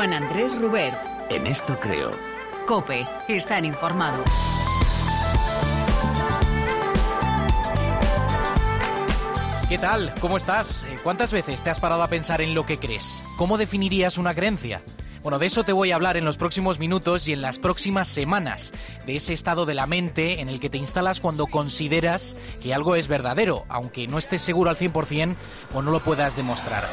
[0.00, 0.94] Juan Andrés Ruber.
[1.28, 2.12] En esto creo.
[2.66, 4.26] Cope, están informados.
[9.68, 10.14] ¿Qué tal?
[10.18, 10.84] ¿Cómo estás?
[10.84, 13.22] Eh, ¿Cuántas veces te has parado a pensar en lo que crees?
[13.36, 14.80] ¿Cómo definirías una creencia?
[15.22, 18.08] Bueno, de eso te voy a hablar en los próximos minutos y en las próximas
[18.08, 18.72] semanas,
[19.04, 22.96] de ese estado de la mente en el que te instalas cuando consideras que algo
[22.96, 25.34] es verdadero, aunque no estés seguro al 100%
[25.74, 26.88] o no lo puedas demostrar.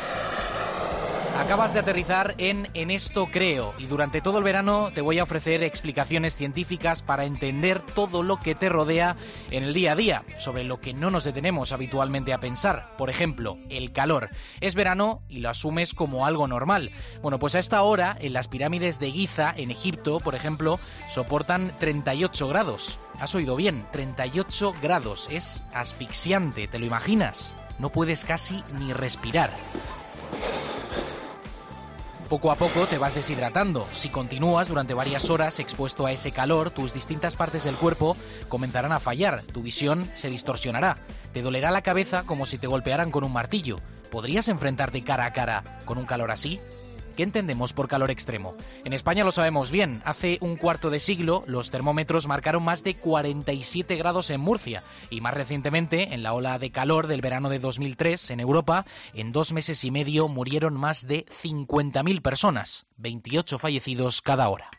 [1.38, 5.24] Acabas de aterrizar en En esto creo y durante todo el verano te voy a
[5.24, 9.16] ofrecer explicaciones científicas para entender todo lo que te rodea
[9.52, 12.88] en el día a día, sobre lo que no nos detenemos habitualmente a pensar.
[12.98, 14.30] Por ejemplo, el calor.
[14.62, 16.90] Es verano y lo asumes como algo normal.
[17.22, 21.72] Bueno, pues a esta hora, en las pirámides de Giza, en Egipto, por ejemplo, soportan
[21.80, 23.00] 38 grados.
[23.20, 25.28] Has oído bien, 38 grados.
[25.32, 27.56] Es asfixiante, ¿te lo imaginas?
[27.78, 29.52] No puedes casi ni respirar.
[32.30, 33.88] Poco a poco te vas deshidratando.
[33.94, 38.18] Si continúas durante varias horas expuesto a ese calor, tus distintas partes del cuerpo
[38.50, 40.98] comenzarán a fallar, tu visión se distorsionará,
[41.32, 43.80] te dolerá la cabeza como si te golpearan con un martillo.
[44.12, 46.60] ¿Podrías enfrentarte cara a cara con un calor así?
[47.18, 48.56] ¿Qué entendemos por calor extremo?
[48.86, 50.04] En España lo sabemos bien.
[50.06, 55.20] Hace un cuarto de siglo los termómetros marcaron más de 47 grados en Murcia y
[55.20, 59.52] más recientemente, en la ola de calor del verano de 2003 en Europa, en dos
[59.52, 64.70] meses y medio murieron más de 50.000 personas, 28 fallecidos cada hora.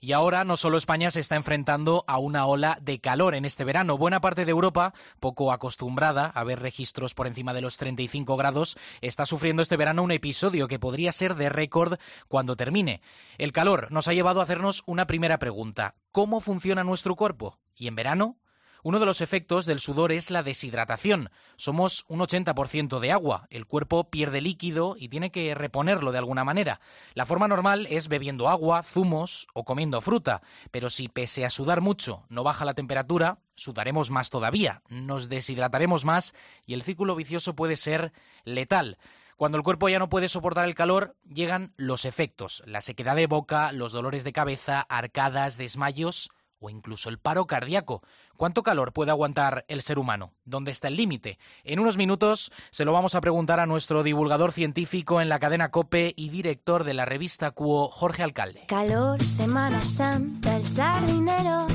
[0.00, 3.64] Y ahora no solo España se está enfrentando a una ola de calor en este
[3.64, 3.98] verano.
[3.98, 8.78] Buena parte de Europa, poco acostumbrada a ver registros por encima de los 35 grados,
[9.00, 13.00] está sufriendo este verano un episodio que podría ser de récord cuando termine.
[13.38, 15.96] El calor nos ha llevado a hacernos una primera pregunta.
[16.12, 17.58] ¿Cómo funciona nuestro cuerpo?
[17.74, 18.36] ¿Y en verano?
[18.82, 21.30] Uno de los efectos del sudor es la deshidratación.
[21.56, 23.46] Somos un 80% de agua.
[23.50, 26.80] El cuerpo pierde líquido y tiene que reponerlo de alguna manera.
[27.14, 30.42] La forma normal es bebiendo agua, zumos o comiendo fruta.
[30.70, 36.04] Pero si pese a sudar mucho no baja la temperatura, sudaremos más todavía, nos deshidrataremos
[36.04, 36.34] más
[36.64, 38.12] y el círculo vicioso puede ser
[38.44, 38.98] letal.
[39.36, 43.28] Cuando el cuerpo ya no puede soportar el calor, llegan los efectos, la sequedad de
[43.28, 46.30] boca, los dolores de cabeza, arcadas, desmayos
[46.60, 48.02] o incluso el paro cardíaco.
[48.36, 50.32] ¿Cuánto calor puede aguantar el ser humano?
[50.44, 51.38] ¿Dónde está el límite?
[51.64, 55.70] En unos minutos se lo vamos a preguntar a nuestro divulgador científico en la cadena
[55.70, 58.66] COPE y director de la revista Cuo, Jorge Alcalde.
[58.66, 61.66] Calor, Semana Santa, el sardinero,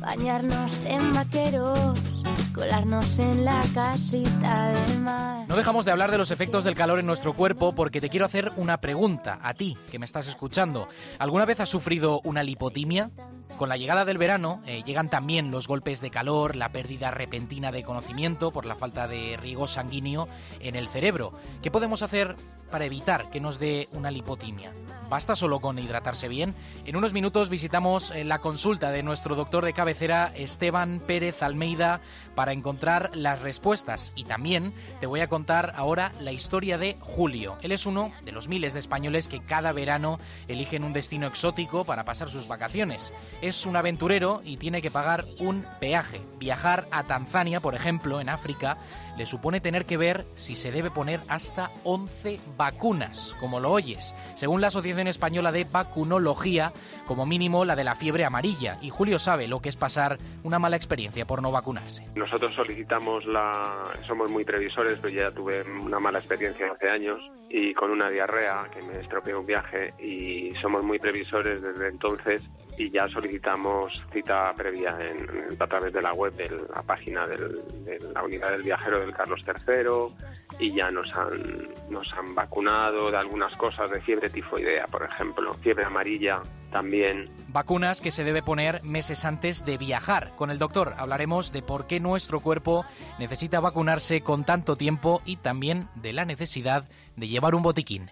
[0.00, 1.98] bañarnos en vaqueros,
[2.54, 5.46] colarnos en la casita del mar.
[5.48, 8.26] No dejamos de hablar de los efectos del calor en nuestro cuerpo porque te quiero
[8.26, 10.88] hacer una pregunta a ti que me estás escuchando.
[11.18, 13.10] ¿Alguna vez has sufrido una lipotimia?
[13.56, 17.70] Con la llegada del verano eh, llegan también los golpes de calor, la pérdida repentina
[17.70, 20.28] de conocimiento por la falta de riego sanguíneo
[20.58, 21.32] en el cerebro.
[21.62, 22.34] ¿Qué podemos hacer
[22.70, 24.72] para evitar que nos dé una lipotimia?
[25.08, 26.54] ¿Basta solo con hidratarse bien?
[26.86, 32.00] En unos minutos visitamos eh, la consulta de nuestro doctor de cabecera, Esteban Pérez Almeida,
[32.34, 34.12] para encontrar las respuestas.
[34.16, 37.58] Y también te voy a contar ahora la historia de Julio.
[37.62, 41.84] Él es uno de los miles de españoles que cada verano eligen un destino exótico
[41.84, 43.12] para pasar sus vacaciones.
[43.42, 46.20] Es un aventurero y tiene que pagar un peaje.
[46.38, 48.78] Viajar a Tanzania, por ejemplo, en África,
[49.16, 54.14] le supone tener que ver si se debe poner hasta 11 vacunas, como lo oyes,
[54.34, 56.72] según la Asociación Española de Vacunología,
[57.06, 58.78] como mínimo la de la fiebre amarilla.
[58.82, 62.06] Y Julio sabe lo que es pasar una mala experiencia por no vacunarse.
[62.14, 63.84] Nosotros solicitamos la...
[64.06, 68.68] somos muy previsores, pero ya tuve una mala experiencia hace años y con una diarrea
[68.72, 72.42] que me estropeó un viaje y somos muy previsores desde entonces
[72.76, 77.98] y ya solicitamos cita previa en, a través de la web de la página de
[78.12, 83.16] la unidad del viajero del Carlos III y ya nos han, nos han vacunado de
[83.16, 87.30] algunas cosas de fiebre tifoidea, por ejemplo, fiebre amarilla también.
[87.48, 90.32] Vacunas que se debe poner meses antes de viajar.
[90.36, 92.84] Con el doctor hablaremos de por qué nuestro cuerpo
[93.18, 98.10] necesita vacunarse con tanto tiempo y también de la necesidad de llevar un botiquín.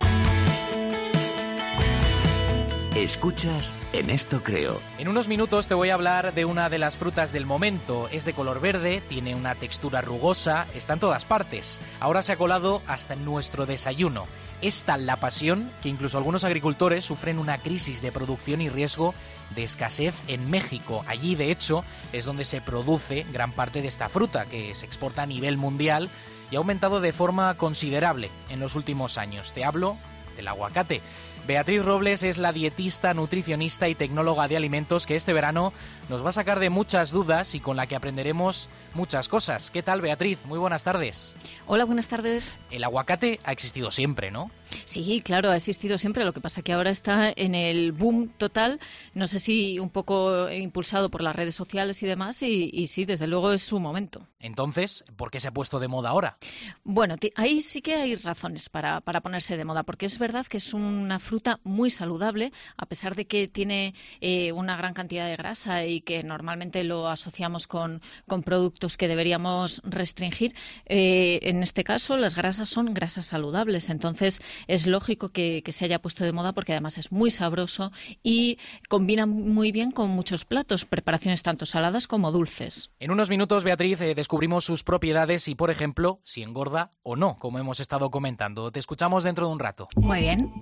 [2.96, 4.78] Escuchas En esto creo.
[4.98, 8.06] En unos minutos te voy a hablar de una de las frutas del momento.
[8.12, 11.80] Es de color verde, tiene una textura rugosa, está en todas partes.
[12.00, 14.24] Ahora se ha colado hasta nuestro desayuno.
[14.60, 19.14] Es tal la pasión que incluso algunos agricultores sufren una crisis de producción y riesgo
[19.54, 21.02] de escasez en México.
[21.06, 25.22] Allí, de hecho, es donde se produce gran parte de esta fruta, que se exporta
[25.22, 26.10] a nivel mundial
[26.50, 29.54] y ha aumentado de forma considerable en los últimos años.
[29.54, 29.96] Te hablo
[30.36, 31.00] del aguacate.
[31.46, 35.72] Beatriz Robles es la dietista, nutricionista y tecnóloga de alimentos que este verano
[36.08, 39.72] nos va a sacar de muchas dudas y con la que aprenderemos muchas cosas.
[39.72, 40.38] ¿Qué tal, Beatriz?
[40.44, 41.36] Muy buenas tardes.
[41.66, 42.54] Hola, buenas tardes.
[42.70, 44.52] El aguacate ha existido siempre, ¿no?
[44.84, 46.24] Sí, claro, ha existido siempre.
[46.24, 48.80] Lo que pasa que ahora está en el boom total.
[49.14, 52.42] No sé si un poco impulsado por las redes sociales y demás.
[52.42, 54.26] Y, sí, desde luego es su momento.
[54.40, 56.36] Entonces, ¿por qué se ha puesto de moda ahora?
[56.84, 60.56] Bueno, ahí sí que hay razones para, para ponerse de moda, porque es verdad que
[60.56, 65.36] es una fruta muy saludable, a pesar de que tiene eh, una gran cantidad de
[65.36, 70.54] grasa y que normalmente lo asociamos con, con productos que deberíamos restringir.
[70.86, 73.88] Eh, en este caso, las grasas son grasas saludables.
[73.88, 77.92] Entonces, es lógico que, se haya puesto de moda porque además es muy sabroso
[78.22, 82.90] y combina muy bien con muchos platos, preparaciones tanto saladas como dulces.
[83.00, 87.36] En unos minutos, Beatriz, eh, descubrimos sus propiedades y, por ejemplo, si engorda o no,
[87.38, 88.70] como hemos estado comentando.
[88.70, 89.88] Te escuchamos dentro de un rato.
[89.96, 90.52] Muy bien.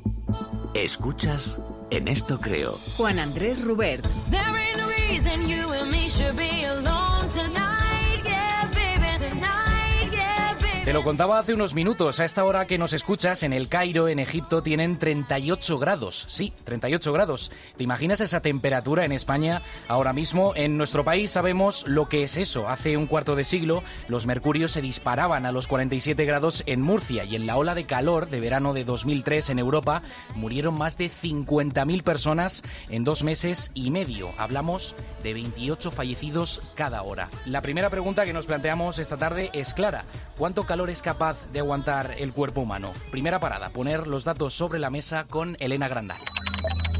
[0.74, 1.60] Escuchas,
[1.90, 2.78] en esto creo.
[2.96, 4.06] Juan Andrés Rubert.
[10.84, 12.20] Te lo contaba hace unos minutos.
[12.20, 16.24] A esta hora que nos escuchas, en el Cairo, en Egipto, tienen 38 grados.
[16.28, 17.52] Sí, 38 grados.
[17.76, 20.54] ¿Te imaginas esa temperatura en España ahora mismo?
[20.56, 22.66] En nuestro país sabemos lo que es eso.
[22.66, 27.24] Hace un cuarto de siglo, los mercurios se disparaban a los 47 grados en Murcia
[27.24, 30.02] y en la ola de calor de verano de 2003 en Europa
[30.34, 34.30] murieron más de 50.000 personas en dos meses y medio.
[34.38, 37.28] Hablamos de 28 fallecidos cada hora.
[37.44, 40.06] La primera pregunta que nos planteamos esta tarde es clara.
[40.38, 42.92] ¿Cuánto calor es capaz de aguantar el cuerpo humano?
[43.10, 46.20] Primera parada, poner los datos sobre la mesa con Elena Grandal.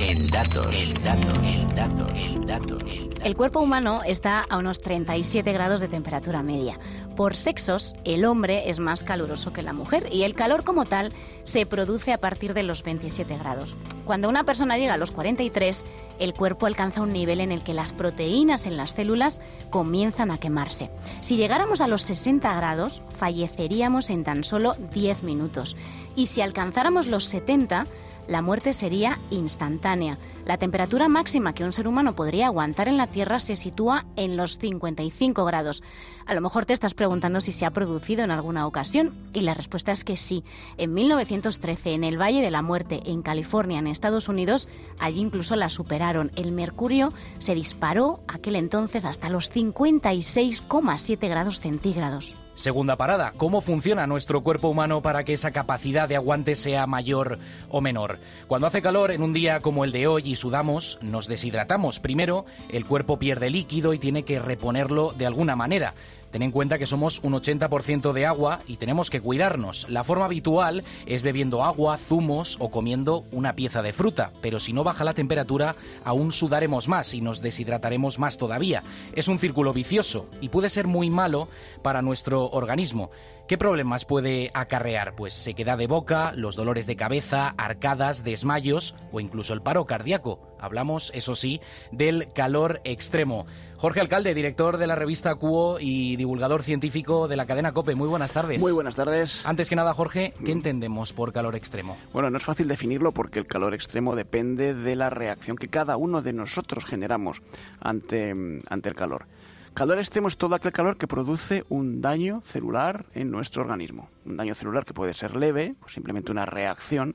[0.01, 2.83] En datos, en datos, en datos, en datos.
[3.23, 6.79] El cuerpo humano está a unos 37 grados de temperatura media.
[7.17, 11.13] Por sexos, el hombre es más caluroso que la mujer y el calor como tal
[11.43, 13.77] se produce a partir de los 27 grados.
[14.07, 15.85] Cuando una persona llega a los 43,
[16.19, 20.39] el cuerpo alcanza un nivel en el que las proteínas en las células comienzan a
[20.39, 20.91] quemarse.
[21.21, 25.77] Si llegáramos a los 60 grados, falleceríamos en tan solo 10 minutos.
[26.17, 27.85] Y si alcanzáramos los 70,
[28.31, 30.17] la muerte sería instantánea.
[30.47, 34.37] La temperatura máxima que un ser humano podría aguantar en la Tierra se sitúa en
[34.37, 35.83] los 55 grados.
[36.27, 39.53] A lo mejor te estás preguntando si se ha producido en alguna ocasión y la
[39.53, 40.45] respuesta es que sí.
[40.79, 44.69] En 1913, en el Valle de la Muerte, en California, en Estados Unidos,
[45.01, 46.31] allí incluso la superaron.
[46.37, 52.37] El mercurio se disparó aquel entonces hasta los 56,7 grados centígrados.
[52.55, 57.39] Segunda parada, ¿cómo funciona nuestro cuerpo humano para que esa capacidad de aguante sea mayor
[57.71, 58.19] o menor?
[58.49, 62.01] Cuando hace calor en un día como el de hoy y sudamos, nos deshidratamos.
[62.01, 65.95] Primero, el cuerpo pierde líquido y tiene que reponerlo de alguna manera.
[66.31, 69.89] Ten en cuenta que somos un 80% de agua y tenemos que cuidarnos.
[69.91, 74.73] La forma habitual es bebiendo agua, zumos o comiendo una pieza de fruta, pero si
[74.73, 75.75] no baja la temperatura,
[76.05, 78.83] aún sudaremos más y nos deshidrataremos más todavía.
[79.15, 81.49] Es un círculo vicioso y puede ser muy malo
[81.83, 83.11] para nuestro organismo.
[83.51, 85.17] ¿Qué problemas puede acarrear?
[85.17, 89.87] Pues se queda de boca, los dolores de cabeza, arcadas, desmayos o incluso el paro
[89.87, 90.39] cardíaco.
[90.61, 91.61] Hablamos, eso sí,
[91.91, 93.47] del calor extremo.
[93.77, 97.97] Jorge Alcalde, director de la revista Cuo y divulgador científico de la cadena COPE.
[97.97, 98.61] Muy buenas tardes.
[98.61, 99.45] Muy buenas tardes.
[99.45, 101.97] Antes que nada, Jorge, ¿qué entendemos por calor extremo?
[102.13, 105.97] Bueno, no es fácil definirlo porque el calor extremo depende de la reacción que cada
[105.97, 107.43] uno de nosotros generamos
[107.81, 108.33] ante,
[108.69, 109.27] ante el calor.
[109.75, 114.11] Calor extremo es todo aquel calor que produce un daño celular en nuestro organismo.
[114.25, 117.15] Un daño celular que puede ser leve, pues simplemente una reacción,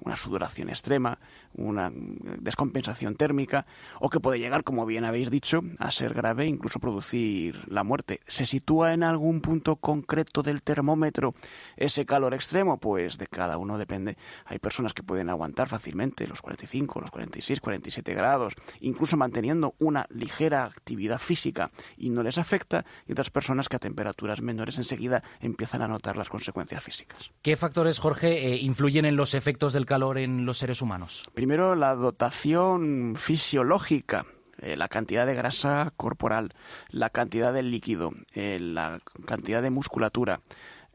[0.00, 1.18] una sudoración extrema,
[1.54, 3.66] una descompensación térmica
[4.00, 7.84] o que puede llegar, como bien habéis dicho, a ser grave e incluso producir la
[7.84, 8.20] muerte.
[8.26, 11.32] ¿Se sitúa en algún punto concreto del termómetro
[11.76, 12.78] ese calor extremo?
[12.78, 14.16] Pues de cada uno depende.
[14.46, 20.06] Hay personas que pueden aguantar fácilmente los 45, los 46, 47 grados, incluso manteniendo una
[20.10, 25.22] ligera actividad física y no les afecta, y otras personas que a temperaturas menores enseguida
[25.40, 27.30] empiezan a notar las consecuencias físicas.
[27.42, 31.24] ¿Qué factores, Jorge, eh, influyen en los efectos del calor en los seres humanos?
[31.44, 34.24] Primero, la dotación fisiológica
[34.62, 36.54] eh, la cantidad de grasa corporal,
[36.88, 40.40] la cantidad de líquido, eh, la cantidad de musculatura,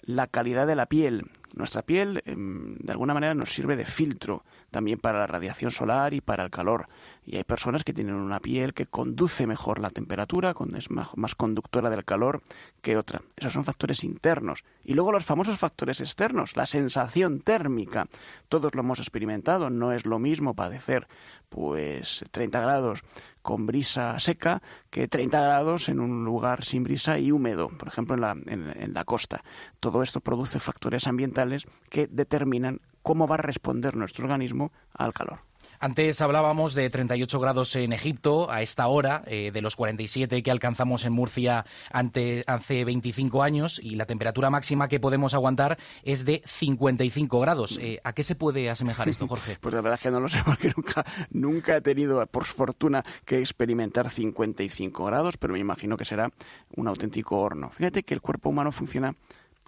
[0.02, 1.30] la calidad de la piel.
[1.54, 6.16] Nuestra piel, em, de alguna manera, nos sirve de filtro también para la radiación solar
[6.16, 6.88] y para el calor.
[7.32, 11.92] Y hay personas que tienen una piel que conduce mejor la temperatura, es más, conductora
[11.92, 12.42] del calor
[12.82, 13.22] que otra.
[13.38, 14.64] Esos son factores internos.
[14.84, 18.08] Y luego los famosos factores externos, la sensación térmica.
[18.48, 21.08] Todos lo hemos experimentado, no es lo mismo padecer
[21.50, 23.04] pues 30 grados
[23.44, 28.16] con brisa seca que 30 grados en un lugar sin brisa y húmedo, por ejemplo
[28.16, 29.44] en la, en la costa.
[29.80, 35.49] Todo esto produce factores ambientales que determinan cómo va a responder nuestro organismo al calor.
[35.82, 40.52] Antes hablábamos de 38 grados en Egipto a esta hora, eh, de los 47 que
[40.52, 46.26] alcanzamos en Murcia ante, hace 25 años y la temperatura máxima que podemos aguantar es
[46.26, 47.80] de 55 grados.
[47.82, 49.58] Eh, ¿A qué se puede asemejar esto, Jorge?
[49.62, 53.06] Pues la verdad es que no lo sé porque nunca, nunca he tenido, por fortuna,
[53.24, 56.30] que experimentar 55 grados, pero me imagino que será
[56.76, 57.70] un auténtico horno.
[57.70, 59.16] Fíjate que el cuerpo humano funciona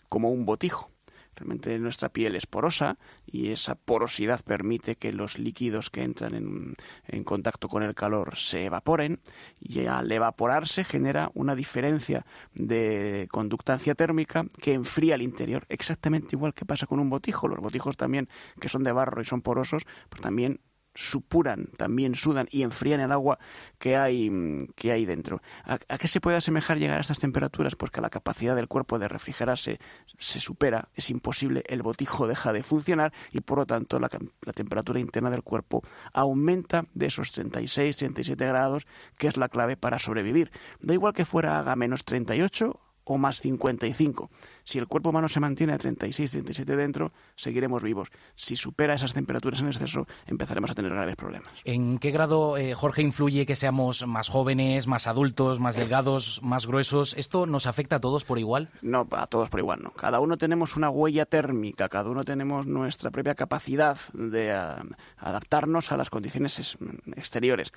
[0.10, 0.88] como un botijo.
[1.36, 2.96] Realmente nuestra piel es porosa
[3.26, 8.66] y esa porosidad permite que los líquidos que entran en, contacto con el calor se
[8.66, 9.20] evaporen
[9.60, 16.54] y al evaporarse genera una diferencia de conductancia térmica que enfría el interior, exactamente igual
[16.54, 17.48] que pasa con un botijo.
[17.48, 18.28] Los botijos también,
[18.60, 20.60] que son de barro y son porosos, pues también
[20.94, 23.40] supuran, también sudan y enfrían el agua
[23.80, 25.42] que hay, que hay dentro.
[25.64, 27.76] ¿A, qué se puede asemejar llegar a estas temperaturas?
[27.76, 29.80] Pues que la capacidad del cuerpo de refrigerarse
[30.18, 34.10] se supera, es imposible, el botijo deja de funcionar y por lo tanto la,
[34.42, 35.82] la temperatura interna del cuerpo
[36.14, 38.86] aumenta de esos 36, 37 grados,
[39.18, 40.52] que es la clave para sobrevivir.
[40.80, 44.30] Da igual que fuera haga menos 38 o más 55.
[44.64, 48.10] Si el cuerpo humano se mantiene a 36, 37 dentro, seguiremos vivos.
[48.36, 51.50] Si supera esas temperaturas en exceso, empezaremos a tener graves problemas.
[51.66, 56.68] ¿En qué grado, eh, Jorge, influye que seamos más jóvenes, más adultos, más delgados, más
[56.68, 57.16] gruesos?
[57.18, 58.70] ¿Esto nos afecta a todos por igual?
[58.82, 59.92] No, a todos por igual, no.
[59.92, 64.84] Cada uno tenemos una huella térmica, cada uno tenemos nuestra propia capacidad de ah,
[65.18, 66.78] adaptarnos a las condiciones
[67.16, 67.72] exteriores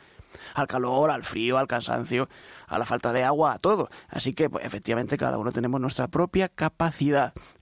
[0.54, 2.28] al calor, al frío, al cansancio,
[2.66, 3.88] a la falta de agua, a todo.
[4.08, 6.73] Así que pues, efectivamente cada uno tenemos nuestra propia capacidad.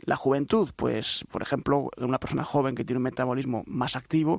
[0.04, 4.38] La juventud, pues por ejemplo, una persona joven que tiene un metabolismo más activo,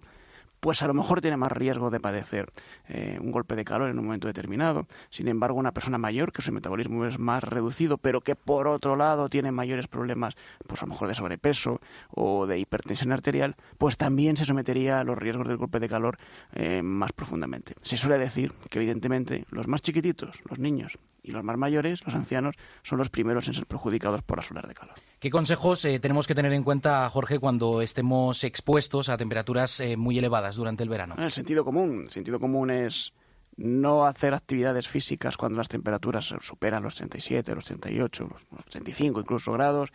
[0.63, 2.49] pues a lo mejor tiene más riesgo de padecer
[2.87, 4.87] eh, un golpe de calor en un momento determinado.
[5.09, 8.95] Sin embargo, una persona mayor, que su metabolismo es más reducido, pero que por otro
[8.95, 13.97] lado tiene mayores problemas, pues a lo mejor de sobrepeso o de hipertensión arterial, pues
[13.97, 16.17] también se sometería a los riesgos del golpe de calor
[16.53, 17.75] eh, más profundamente.
[17.81, 22.13] Se suele decir que evidentemente los más chiquititos, los niños, y los más mayores, los
[22.13, 24.95] ancianos, son los primeros en ser perjudicados por las olas de calor.
[25.19, 29.95] ¿Qué consejos eh, tenemos que tener en cuenta, Jorge, cuando estemos expuestos a temperaturas eh,
[29.95, 31.15] muy elevadas durante el verano?
[31.17, 32.03] El sentido común.
[32.03, 33.13] El sentido común es
[33.55, 39.53] no hacer actividades físicas cuando las temperaturas superan los 37, los 38, los 35 incluso
[39.53, 39.91] grados.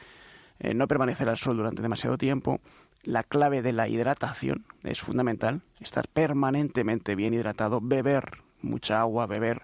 [0.61, 2.61] Eh, no permanecer al sol durante demasiado tiempo.
[3.03, 5.63] La clave de la hidratación es fundamental.
[5.81, 9.63] Estar permanentemente bien hidratado, beber mucha agua, beber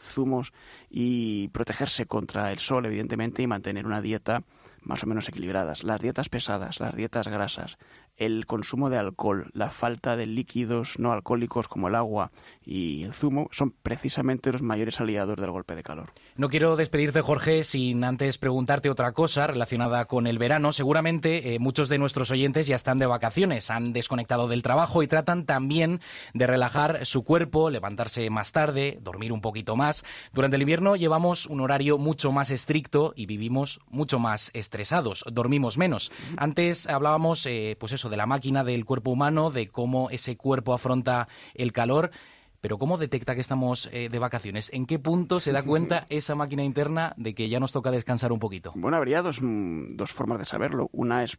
[0.00, 0.52] zumos
[0.88, 4.44] y protegerse contra el sol, evidentemente, y mantener una dieta
[4.82, 5.84] más o menos equilibradas.
[5.84, 7.78] Las dietas pesadas, las dietas grasas,
[8.20, 12.30] el consumo de alcohol, la falta de líquidos no alcohólicos como el agua
[12.64, 16.12] y el zumo son precisamente los mayores aliados del golpe de calor.
[16.36, 20.72] No quiero despedirte, Jorge, sin antes preguntarte otra cosa relacionada con el verano.
[20.72, 25.08] Seguramente eh, muchos de nuestros oyentes ya están de vacaciones, han desconectado del trabajo y
[25.08, 26.00] tratan también
[26.34, 30.04] de relajar su cuerpo, levantarse más tarde, dormir un poquito más.
[30.34, 35.78] Durante el invierno llevamos un horario mucho más estricto y vivimos mucho más estresados, dormimos
[35.78, 36.12] menos.
[36.36, 40.74] Antes hablábamos, eh, pues eso, de la máquina del cuerpo humano, de cómo ese cuerpo
[40.74, 42.10] afronta el calor.
[42.60, 44.70] Pero ¿cómo detecta que estamos eh, de vacaciones?
[44.74, 48.32] ¿En qué punto se da cuenta esa máquina interna de que ya nos toca descansar
[48.32, 48.72] un poquito?
[48.74, 50.90] Bueno, habría dos, mm, dos formas de saberlo.
[50.92, 51.38] Una es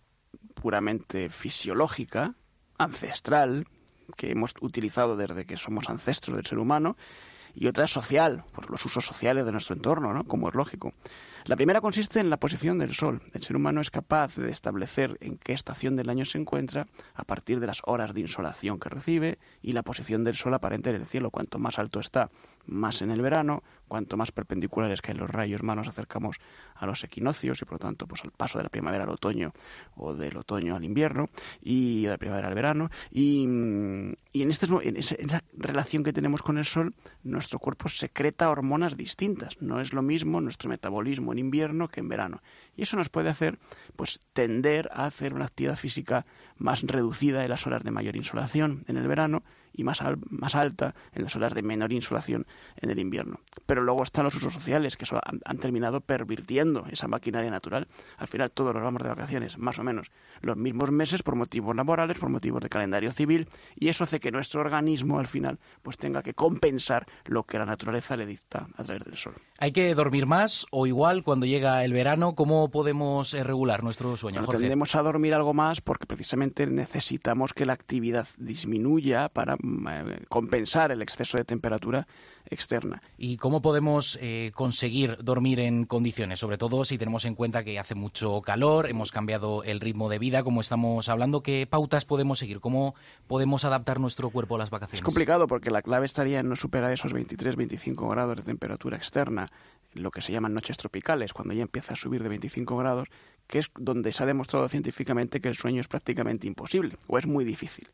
[0.55, 2.33] puramente fisiológica,
[2.77, 3.67] ancestral,
[4.17, 6.97] que hemos utilizado desde que somos ancestros del ser humano,
[7.53, 10.23] y otra es social, por los usos sociales de nuestro entorno, ¿no?
[10.23, 10.93] como es lógico.
[11.45, 13.23] La primera consiste en la posición del Sol.
[13.33, 17.23] El ser humano es capaz de establecer en qué estación del año se encuentra a
[17.23, 20.97] partir de las horas de insolación que recibe y la posición del Sol aparente en
[20.97, 21.31] el cielo.
[21.31, 22.29] Cuanto más alto está,
[22.65, 26.37] más en el verano, cuanto más perpendiculares caen los rayos, más nos acercamos
[26.75, 29.51] a los equinoccios y por lo tanto pues al paso de la primavera al otoño
[29.95, 31.29] o del otoño al invierno
[31.61, 32.89] y de la primavera al verano.
[33.11, 38.95] Y, en, este, en, esa relación que tenemos con el sol nuestro cuerpo secreta hormonas
[38.95, 39.61] distintas.
[39.61, 42.41] No es lo mismo nuestro metabolismo en invierno que en verano.
[42.77, 43.59] Y eso nos puede hacer
[43.97, 46.25] pues tender a hacer una actividad física
[46.57, 50.95] más reducida en las horas de mayor insolación en el verano y más, más alta
[51.13, 52.45] en las horas de menor insolación
[52.77, 53.39] en el invierno.
[53.65, 57.87] Pero luego están los usos sociales que han, han, terminado pervirtiendo esa maquinaria natural.
[58.17, 60.11] Al final todos nos vamos de vacaciones, más o menos,
[60.41, 64.31] los mismos meses por motivos laborales, por motivos de calendario civil, y eso hace que
[64.31, 68.83] nuestro organismo al final pues tenga que compensar lo que la naturaleza le dicta a
[68.83, 69.35] través del sol.
[69.59, 72.35] ¿Hay que dormir más o igual cuando llega el verano?
[72.35, 74.41] ¿Cómo podemos eh, regular nuestro sueño?
[74.47, 79.55] tendemos a dormir algo más porque precisamente necesitamos que la actividad disminuya para
[80.29, 82.07] compensar el exceso de temperatura
[82.45, 83.01] externa.
[83.17, 86.39] ¿Y cómo podemos eh, conseguir dormir en condiciones?
[86.39, 90.19] Sobre todo si tenemos en cuenta que hace mucho calor, hemos cambiado el ritmo de
[90.19, 91.41] vida, como estamos hablando.
[91.41, 92.59] ¿Qué pautas podemos seguir?
[92.59, 92.95] ¿Cómo
[93.27, 94.99] podemos adaptar nuestro cuerpo a las vacaciones?
[94.99, 99.49] Es complicado porque la clave estaría en no superar esos 23-25 grados de temperatura externa,
[99.93, 103.07] lo que se llaman noches tropicales, cuando ya empieza a subir de 25 grados,
[103.47, 107.27] que es donde se ha demostrado científicamente que el sueño es prácticamente imposible o es
[107.27, 107.89] muy difícil.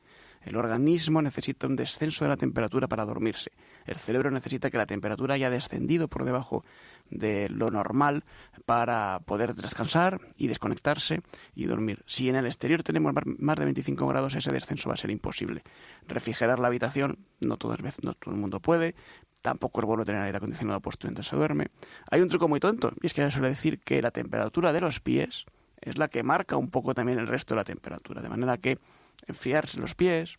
[0.48, 3.52] El organismo necesita un descenso de la temperatura para dormirse.
[3.86, 6.64] El cerebro necesita que la temperatura haya descendido por debajo
[7.10, 8.24] de lo normal
[8.66, 11.22] para poder descansar y desconectarse
[11.54, 12.04] y dormir.
[12.06, 15.64] Si en el exterior tenemos más de 25 grados, ese descenso va a ser imposible.
[16.08, 18.96] Refrigerar la habitación, no, todo el mundo puede,
[19.42, 21.68] Tampoco es bueno tener aire acondicionado puesto mientras se duerme.
[22.10, 24.82] Hay un truco muy tonto, y es que ya suele decir que la temperatura de
[24.82, 25.46] los pies
[25.80, 28.22] es la que marca un poco también el resto de la temperatura.
[28.22, 28.80] De manera que
[29.26, 30.38] enfriarse los pies,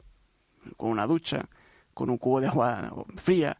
[0.76, 1.48] con una ducha,
[1.94, 3.58] con un cubo de agua fría,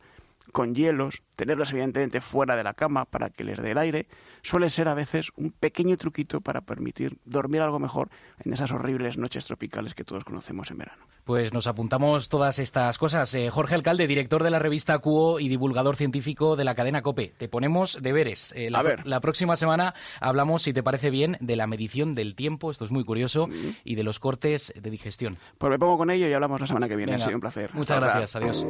[0.52, 4.08] con hielos, tenerlos evidentemente fuera de la cama para que les dé el aire,
[4.42, 8.10] suele ser a veces un pequeño truquito para permitir dormir algo mejor
[8.44, 11.06] en esas horribles noches tropicales que todos conocemos en verano.
[11.24, 13.34] Pues nos apuntamos todas estas cosas.
[13.34, 17.34] Eh, Jorge Alcalde, director de la revista Cuo y divulgador científico de la cadena COPE.
[17.36, 18.54] Te ponemos deberes.
[18.56, 19.06] Eh, la, a ver.
[19.06, 22.90] la próxima semana hablamos, si te parece bien, de la medición del tiempo, esto es
[22.90, 23.48] muy curioso,
[23.84, 25.36] y de los cortes de digestión.
[25.58, 27.14] Pues me pongo con ello y hablamos la semana que viene.
[27.14, 27.74] Ha sido un placer.
[27.74, 28.36] Muchas gracias.
[28.36, 28.66] Adiós.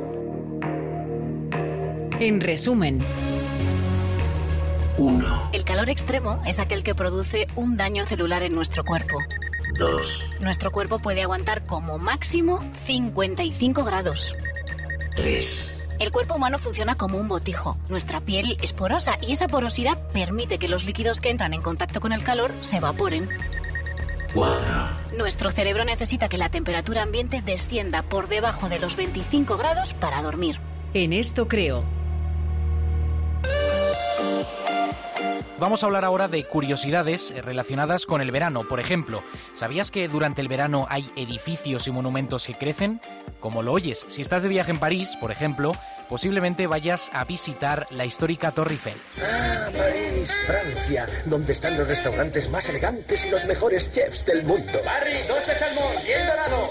[2.21, 2.99] En resumen.
[4.97, 5.51] 1.
[5.53, 9.19] El calor extremo es aquel que produce un daño celular en nuestro cuerpo.
[9.79, 10.41] 2.
[10.41, 14.35] Nuestro cuerpo puede aguantar como máximo 55 grados.
[15.15, 15.89] 3.
[16.01, 17.79] El cuerpo humano funciona como un botijo.
[17.89, 22.01] Nuestra piel es porosa y esa porosidad permite que los líquidos que entran en contacto
[22.01, 23.29] con el calor se evaporen.
[24.35, 25.17] 4.
[25.17, 30.21] Nuestro cerebro necesita que la temperatura ambiente descienda por debajo de los 25 grados para
[30.21, 30.59] dormir.
[30.95, 31.98] En esto creo.
[35.59, 38.69] Vamos a hablar ahora de curiosidades relacionadas con el verano.
[38.69, 39.25] Por ejemplo,
[39.55, 43.01] ¿sabías que durante el verano hay edificios y monumentos que crecen?
[43.41, 45.73] Como lo oyes, si estás de viaje en París, por ejemplo,
[46.09, 49.03] posiblemente vayas a visitar la histórica Torre Eiffel.
[49.21, 54.79] Ah, París, Francia, donde están los restaurantes más elegantes y los mejores chefs del mundo.
[54.85, 56.71] Barry, dos de salmón, bien dorado.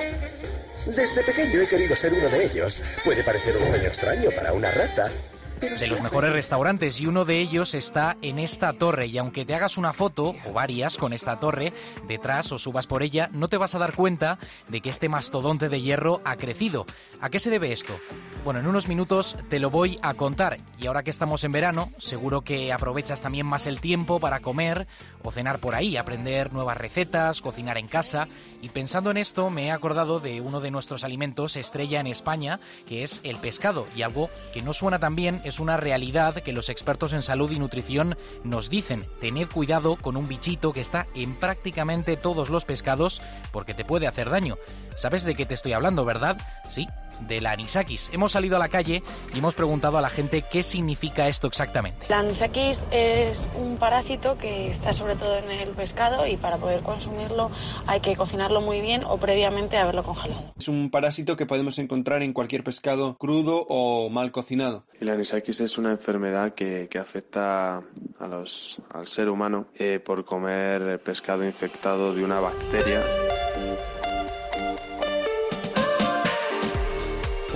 [0.96, 2.82] Desde pequeño he querido ser uno de ellos.
[3.04, 5.12] Puede parecer un sueño extraño para una rata,
[5.60, 9.56] de los mejores restaurantes y uno de ellos está en esta torre y aunque te
[9.56, 11.74] hagas una foto o varias con esta torre
[12.08, 15.70] detrás o subas por ella, no te vas a dar cuenta de que este mastodonte
[15.70, 16.86] de hierro ha crecido.
[17.22, 17.98] ¿A qué se debe esto?
[18.44, 21.90] Bueno, en unos minutos te lo voy a contar y ahora que estamos en verano,
[21.98, 24.88] seguro que aprovechas también más el tiempo para comer
[25.24, 28.28] o cenar por ahí, aprender nuevas recetas, cocinar en casa
[28.62, 32.60] y pensando en esto me he acordado de uno de nuestros alimentos estrella en España,
[32.88, 36.54] que es el pescado y algo que no suena tan bien es una realidad que
[36.54, 39.06] los expertos en salud y nutrición nos dicen.
[39.22, 44.08] Tened cuidado con un bichito que está en prácticamente todos los pescados porque te puede
[44.08, 44.58] hacer daño.
[44.96, 46.38] ¿Sabes de qué te estoy hablando, verdad?
[46.70, 46.88] Sí,
[47.22, 48.12] de la anisakis.
[48.14, 52.06] Hemos salido a la calle y hemos preguntado a la gente qué significa esto exactamente.
[52.10, 56.82] La anisakis es un parásito que está sobre todo en el pescado y para poder
[56.84, 57.52] consumirlo
[57.86, 60.54] hay que cocinarlo muy bien o previamente haberlo congelado.
[60.58, 64.86] Es un parásito que podemos encontrar en cualquier pescado crudo o mal cocinado.
[65.00, 67.84] La anisakis es una enfermedad que, afecta
[68.20, 73.02] a los, al ser humano eh, por comer pescado infectado de una bacteria.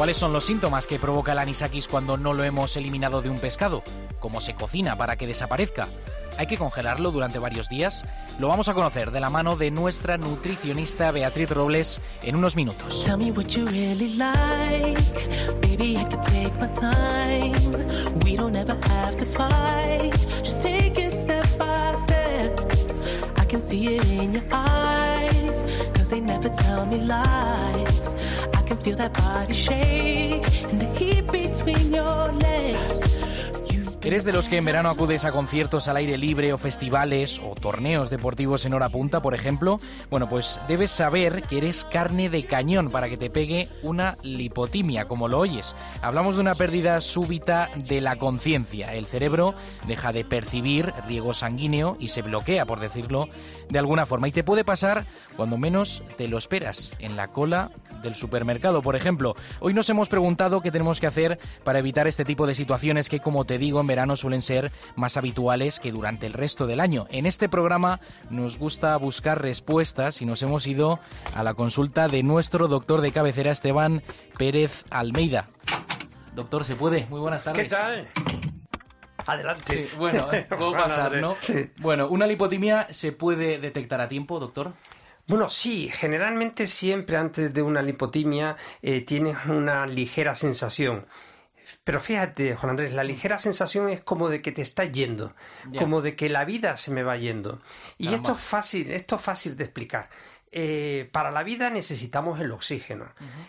[0.01, 3.37] ¿Cuáles son los síntomas que provoca el anisakis cuando no lo hemos eliminado de un
[3.37, 3.83] pescado?
[4.19, 5.87] ¿Cómo se cocina para que desaparezca?
[6.39, 8.07] ¿Hay que congelarlo durante varios días?
[8.39, 13.03] Lo vamos a conocer de la mano de nuestra nutricionista Beatriz Robles en unos minutos.
[34.03, 37.53] ¿Eres de los que en verano acudes a conciertos al aire libre o festivales o
[37.53, 39.77] torneos deportivos en hora punta, por ejemplo?
[40.09, 45.07] Bueno, pues debes saber que eres carne de cañón para que te pegue una lipotimia,
[45.07, 45.75] como lo oyes.
[46.01, 48.93] Hablamos de una pérdida súbita de la conciencia.
[48.95, 49.53] El cerebro
[49.85, 53.29] deja de percibir riego sanguíneo y se bloquea, por decirlo
[53.69, 54.27] de alguna forma.
[54.27, 55.05] Y te puede pasar
[55.37, 57.69] cuando menos te lo esperas, en la cola
[58.01, 59.35] del supermercado, por ejemplo.
[59.59, 63.19] Hoy nos hemos preguntado qué tenemos que hacer para evitar este tipo de situaciones que,
[63.19, 67.07] como te digo, en verano suelen ser más habituales que durante el resto del año.
[67.09, 70.99] En este programa nos gusta buscar respuestas y nos hemos ido
[71.35, 74.03] a la consulta de nuestro doctor de cabecera Esteban
[74.37, 75.47] Pérez Almeida.
[76.35, 77.05] Doctor, ¿se puede?
[77.09, 77.63] Muy buenas tardes.
[77.63, 78.07] ¿Qué tal?
[79.27, 79.63] Adelante.
[79.67, 81.35] Sí, bueno, puedo pasar, ¿no?
[81.41, 81.71] Sí.
[81.77, 84.73] Bueno, ¿una lipotimia se puede detectar a tiempo, doctor?
[85.31, 91.05] Bueno, sí, generalmente siempre antes de una lipotimia eh, tienes una ligera sensación.
[91.85, 95.33] Pero fíjate, Juan Andrés, la ligera sensación es como de que te está yendo,
[95.79, 97.61] como de que la vida se me va yendo.
[97.97, 100.09] Y esto es fácil, esto es fácil de explicar.
[100.51, 103.05] Eh, para la vida necesitamos el oxígeno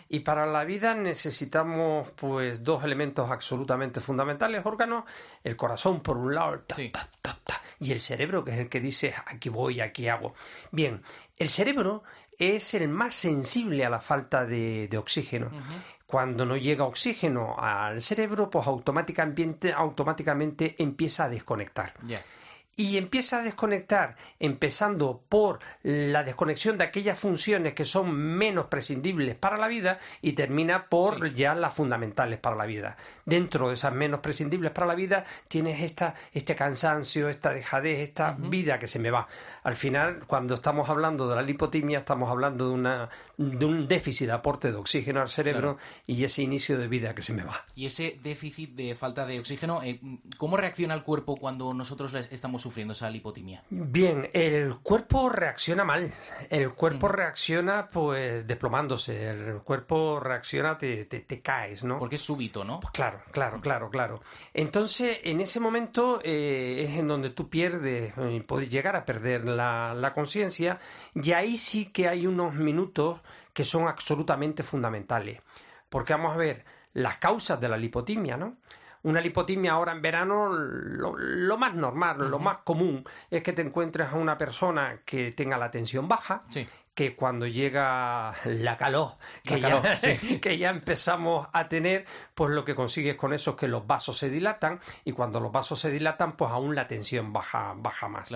[0.07, 5.03] y para la vida necesitamos pues dos elementos absolutamente fundamentales órganos
[5.43, 7.09] el corazón por un lado ta, ta,
[7.43, 10.33] ta, y el cerebro que es el que dice aquí voy aquí hago
[10.71, 11.01] bien
[11.37, 12.03] el cerebro
[12.37, 15.49] es el más sensible a la falta de, de oxígeno.
[16.05, 21.93] Cuando no llega oxígeno al cerebro pues automáticamente automáticamente empieza a desconectar.
[22.75, 29.35] Y empieza a desconectar, empezando por la desconexión de aquellas funciones que son menos prescindibles
[29.35, 32.97] para la vida y termina por ya las fundamentales para la vida.
[33.25, 38.35] Dentro de esas menos prescindibles para la vida tienes esta, este cansancio, esta dejadez, esta
[38.39, 39.27] vida que se me va.
[39.63, 44.27] Al final, cuando estamos hablando de la lipotimia, estamos hablando de, una, de un déficit
[44.27, 47.65] de aporte de oxígeno al cerebro y ese inicio de vida que se me va.
[47.75, 49.99] Y ese déficit de falta de oxígeno, eh,
[50.37, 53.63] ¿cómo reacciona el cuerpo cuando nosotros estamos sufriendo esa lipotimia?
[53.69, 56.11] Bien, el cuerpo reacciona mal.
[56.49, 59.29] El cuerpo reacciona pues desplomándose.
[59.29, 61.99] El cuerpo reacciona, te, te, te caes, ¿no?
[61.99, 62.79] Porque es súbito, ¿no?
[62.93, 64.21] Claro, claro, claro, claro.
[64.53, 69.45] Entonces, en ese momento eh, es en donde tú pierdes, eh, puedes llegar a perder
[69.45, 70.79] la, la conciencia,
[71.13, 73.19] y ahí sí que hay unos minutos
[73.53, 75.41] que son absolutamente fundamentales.
[75.89, 78.57] Porque vamos a ver las causas de la lipotimia, ¿no?
[79.03, 83.61] Una lipotimia ahora en verano, lo, lo más normal, lo más común es que te
[83.61, 86.43] encuentres a una persona que tenga la tensión baja,
[86.93, 89.13] que cuando llega la calor,
[89.43, 90.39] que, La calor, ya, sí.
[90.39, 94.17] que ya empezamos a tener, pues lo que consigues con eso es que los vasos
[94.17, 98.31] se dilatan y cuando los vasos se dilatan, pues aún la tensión baja, baja más.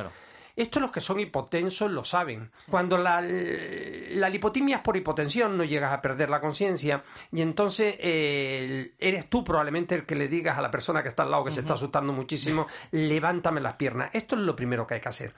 [0.57, 2.51] Esto los que son hipotensos lo saben.
[2.69, 7.95] Cuando la, la lipotimia es por hipotensión, no llegas a perder la conciencia y entonces
[7.99, 11.45] eh, eres tú probablemente el que le digas a la persona que está al lado
[11.45, 14.09] que se está asustando muchísimo, levántame las piernas.
[14.13, 15.33] Esto es lo primero que hay que hacer.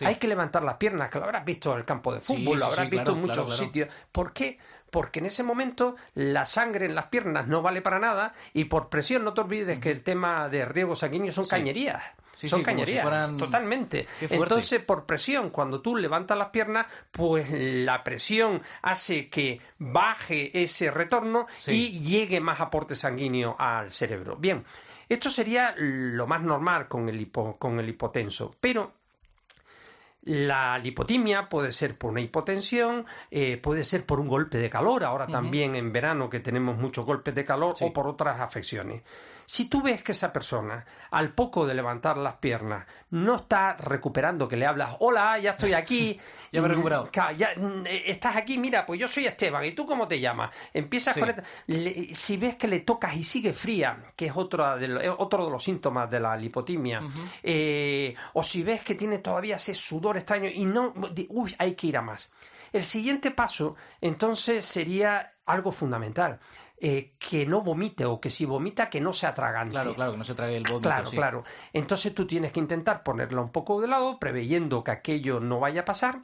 [0.00, 2.58] Hay que levantar las piernas, que lo habrás visto en el campo de Sí, fútbol,
[2.58, 3.64] lo habrás visto claro, en muchos claro, claro.
[3.64, 3.88] sitios.
[4.12, 4.58] ¿Por qué?
[4.90, 8.88] Porque en ese momento la sangre en las piernas no vale para nada y por
[8.88, 12.02] presión no te olvides que el tema de riego sanguíneo son cañerías.
[12.36, 14.06] Sí, son sí, si cañerías, fueran- totalmente.
[14.20, 20.90] Entonces, por presión, cuando tú levantas las piernas, pues la presión hace que baje ese
[20.90, 21.72] retorno Sí.
[21.72, 24.36] y llegue más aporte sanguíneo al cerebro.
[24.36, 24.64] Bien,
[25.08, 28.92] esto sería lo más normal con el, hipo- con el hipotenso, pero
[30.22, 35.04] la lipotimia puede ser por una hipotensión, eh, puede ser por un golpe de calor,
[35.04, 39.02] ahora también en verano que tenemos muchos golpes de calor, o por otras afecciones.
[39.46, 44.48] Si tú ves que esa persona, al poco de levantar las piernas, no está recuperando,
[44.48, 46.18] que le hablas, hola, ya estoy aquí.
[46.52, 47.10] Ya me he recuperado.
[47.36, 50.50] ya, mm, eh, estás aquí, mira, pues yo soy Esteban, ¿y tú cómo te llamas?
[50.72, 51.20] Empiezas Sí.
[51.20, 54.88] con esta- le- si ves que le tocas y sigue fría, que es otra de
[54.88, 57.02] lo- es otro de los síntomas de la lipotimia,
[57.42, 60.94] eh, o si ves que tiene todavía ese sudor extraño y no,
[61.28, 62.32] uy, hay que ir a más.
[62.72, 66.38] El siguiente paso, entonces, sería algo fundamental.
[66.78, 69.72] Eh, que no vomite o que si vomita que no se atragante.
[69.72, 70.88] Claro, claro, que no se trague el vómito.
[70.88, 71.16] Claro, sí.
[71.16, 71.44] claro.
[71.72, 75.82] Entonces tú tienes que intentar ponerla un poco de lado, preveyendo que aquello no vaya
[75.82, 76.20] a pasar.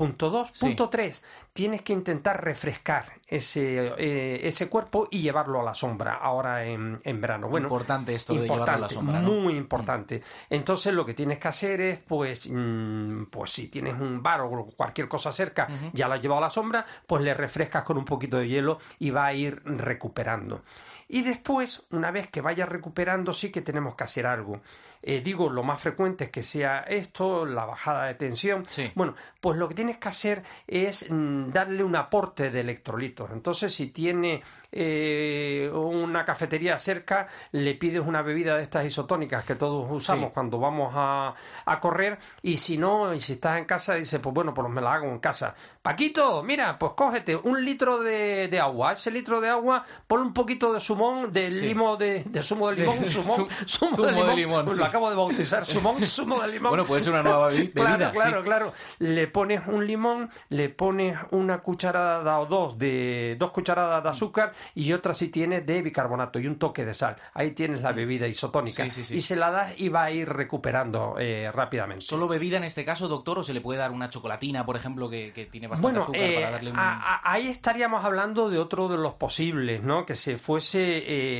[0.00, 0.50] Punto dos.
[0.58, 1.22] Punto tres.
[1.52, 7.02] Tienes que intentar refrescar ese, eh, ese cuerpo y llevarlo a la sombra ahora en,
[7.04, 7.50] en verano.
[7.50, 9.32] Bueno, Importante esto de llevarlo a la sombra, ¿no?
[9.32, 10.22] Muy importante.
[10.48, 14.48] Entonces lo que tienes que hacer es, pues, mm, pues si tienes un bar o
[14.74, 18.06] cualquier cosa cerca, ya lo has llevado a la sombra, pues le refrescas con un
[18.06, 20.62] poquito de hielo y va a ir recuperando.
[21.08, 24.62] Y después, una vez que vaya recuperando, sí que tenemos que hacer algo.
[25.02, 28.66] Eh, digo, lo más frecuente es que sea esto, la bajada de tensión.
[28.94, 33.30] Bueno, pues lo que tienes que hacer es mm, darle un aporte de electrolitos.
[33.32, 39.54] Entonces, si tiene eh, una cafetería cerca, le pides una bebida de estas isotónicas que
[39.56, 40.30] todos usamos Sí.
[40.34, 41.34] cuando vamos a,
[41.64, 42.18] a correr.
[42.42, 45.06] Y si no, y si estás en casa, dice, pues bueno, pues me la hago
[45.06, 45.54] en casa.
[45.82, 48.92] Paquito, mira, pues cógete un litro de, de agua.
[48.92, 51.66] Ese litro de agua, ponle un poquito de zumo sumón, del Sí.
[51.68, 54.36] limo de, de zumo de limón, De- sumón, zumo de de limón.
[54.36, 56.70] limón, Pues acabo de bautizar, sumón, zumo de limón.
[56.70, 58.10] Bueno, puede ser una nueva bebi- bebida.
[58.12, 58.44] Claro, claro, sí.
[58.44, 58.72] claro.
[58.98, 64.52] Le pones un limón, le pones una cucharada o dos de dos cucharadas de azúcar
[64.74, 67.16] y otra si tienes de bicarbonato y un toque de sal.
[67.34, 68.84] Ahí tienes la bebida isotónica.
[68.84, 69.14] Sí, sí, sí.
[69.16, 72.04] Y se la das y va a ir recuperando eh, rápidamente.
[72.04, 75.08] ¿Solo bebida en este caso, doctor, o se le puede dar una chocolatina, por ejemplo,
[75.08, 76.78] que, que tiene bastante Bueno, azúcar eh, para darle un...
[76.78, 80.04] a- a- ahí estaríamos hablando de otro de los posibles, ¿no?
[80.04, 80.80] Que se fuese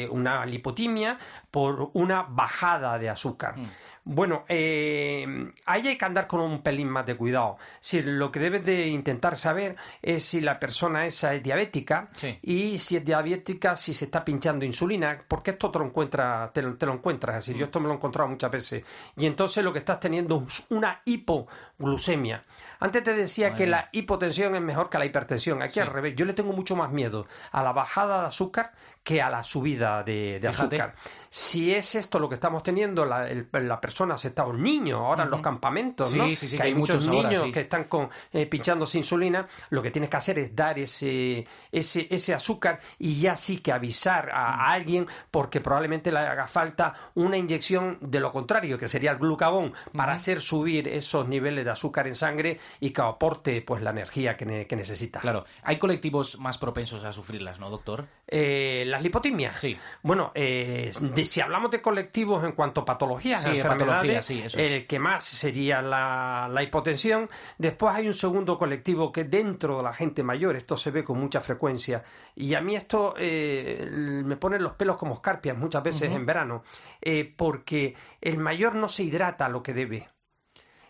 [0.04, 1.18] eh, una lipotimia
[1.50, 3.39] por una bajada de azúcar.
[3.57, 3.66] Mm.
[4.03, 7.59] Bueno, eh, ahí hay que andar con un pelín más de cuidado.
[7.81, 12.38] Si lo que debes de intentar saber es si la persona esa es diabética Sí.
[12.42, 16.62] y si es diabética, si se está pinchando insulina, porque esto te lo encuentras, te
[16.62, 17.53] lo, te lo encuentras así.
[17.55, 17.59] Mm.
[17.59, 18.85] Yo esto me lo he encontrado muchas veces.
[19.18, 22.44] Y entonces lo que estás teniendo es una hipoglucemia.
[22.81, 25.61] Antes te decía que la hipotensión es mejor que la hipertensión.
[25.62, 25.81] Aquí Sí.
[25.81, 26.14] al revés.
[26.16, 30.02] Yo le tengo mucho más miedo a la bajada de azúcar que a la subida
[30.02, 30.94] de, azúcar.
[31.30, 34.98] Si es esto lo que estamos teniendo, la, el- la persona se está, un niño
[35.06, 36.24] ahora en los campamentos, Sí, ¿no?
[36.26, 39.80] sí, sí, que que hay hay muchos niños que están con, eh, pinchándose insulina, lo
[39.80, 44.30] que tienes que hacer es dar ese, ese, ese azúcar y ya sí que avisar
[44.30, 49.12] a, a alguien porque probablemente le haga falta una inyección de lo contrario, que sería
[49.12, 53.82] el glucagón, para hacer subir esos niveles de azúcar en sangre y que aporte pues
[53.82, 55.20] la energía que, ne- que necesita.
[55.20, 58.06] Claro, hay colectivos más propensos a sufrirlas, ¿no, doctor?
[58.26, 59.61] Eh, las lipotimias.
[59.61, 59.79] Sí.
[60.03, 64.42] Bueno, eh, de- si hablamos de colectivos en cuanto a patologías, Sí, enfermedades, patologías, sí,
[64.44, 64.72] eso es.
[64.72, 67.31] el que más sería la, la hipotensión.
[67.59, 71.18] Después hay un segundo colectivo que dentro de la gente mayor, esto se ve con
[71.18, 72.05] mucha frecuencia.
[72.35, 76.62] Y a mí esto eh, me pone los pelos como escarpias muchas veces en verano,
[77.00, 80.09] eh, porque el mayor no se hidrata lo que debe.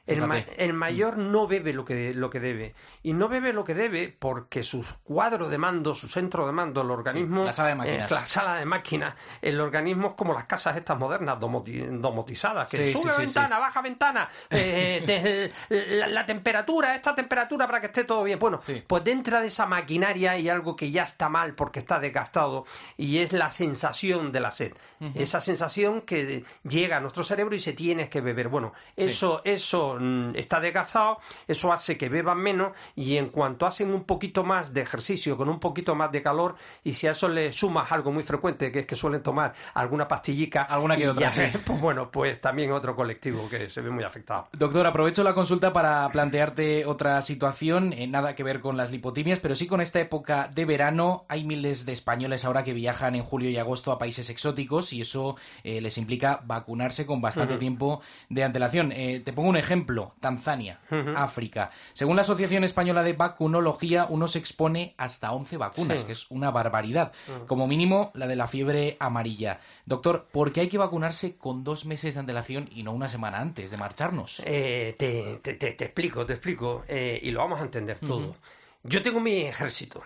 [0.06, 2.74] El, ma- el mayor no bebe lo que, lo que debe.
[3.02, 6.82] Y no bebe lo que debe porque su cuadro de mando, su centro de mando,
[6.82, 7.44] el organismo.
[7.44, 8.10] la sala de eh, máquinas.
[8.10, 9.14] la sala de máquinas.
[9.40, 13.58] El organismo es como las casas estas modernas, domoti- domotizadas, que Sí, sube sí, ventana,
[13.58, 18.38] baja ventana, eh, la, la temperatura, esta temperatura para que esté todo bien.
[18.38, 22.64] Bueno, pues dentro de esa maquinaria hay algo que ya está mal porque está desgastado
[22.96, 24.72] y es la sensación de la sed.
[25.14, 28.48] Esa sensación que llega a nuestro cerebro y se tiene que beber.
[28.48, 33.92] Bueno, eso, eso mm, está desgastado, eso hace que beban menos y en cuanto hacen
[33.92, 37.28] un poquito más de ejercicio, con un poquito más de calor, y si a eso
[37.28, 41.30] le sumas algo muy frecuente, que es que suelen tomar alguna pastillica, Alguna que otra,
[41.30, 41.42] sí.
[41.64, 44.48] pues bueno, pues también otro colectivo que se ve muy afectado.
[44.52, 49.40] Doctor, aprovecho la consulta para plantearte otra situación, eh, nada que ver con las lipotimias,
[49.40, 51.24] pero sí con esta época de verano.
[51.28, 55.02] Hay miles de españoles ahora que viajan en julio y agosto a países exóticos y
[55.02, 58.92] eso eh, les implica vacunarse con bastante tiempo de antelación.
[58.92, 59.79] Eh, te pongo un ejemplo,
[60.20, 61.10] Tanzania, Ujú.
[61.16, 61.70] África.
[61.92, 66.06] Según la Asociación Española de Vacunología, uno se expone hasta 11 vacunas, Sí.
[66.06, 67.12] que es una barbaridad.
[67.46, 69.60] Como mínimo, la de la fiebre amarilla.
[69.86, 73.40] Doctor, ¿por qué hay que vacunarse con dos meses de antelación y no una semana
[73.40, 74.42] antes de marcharnos?
[74.44, 78.36] Eh, te, te- te- te explico, te explico, eh, y lo vamos a entender todo.
[78.82, 80.02] Yo tengo mi ejército,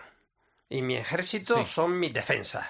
[0.69, 1.65] y mi ejército Sí.
[1.65, 2.65] son mis defensas.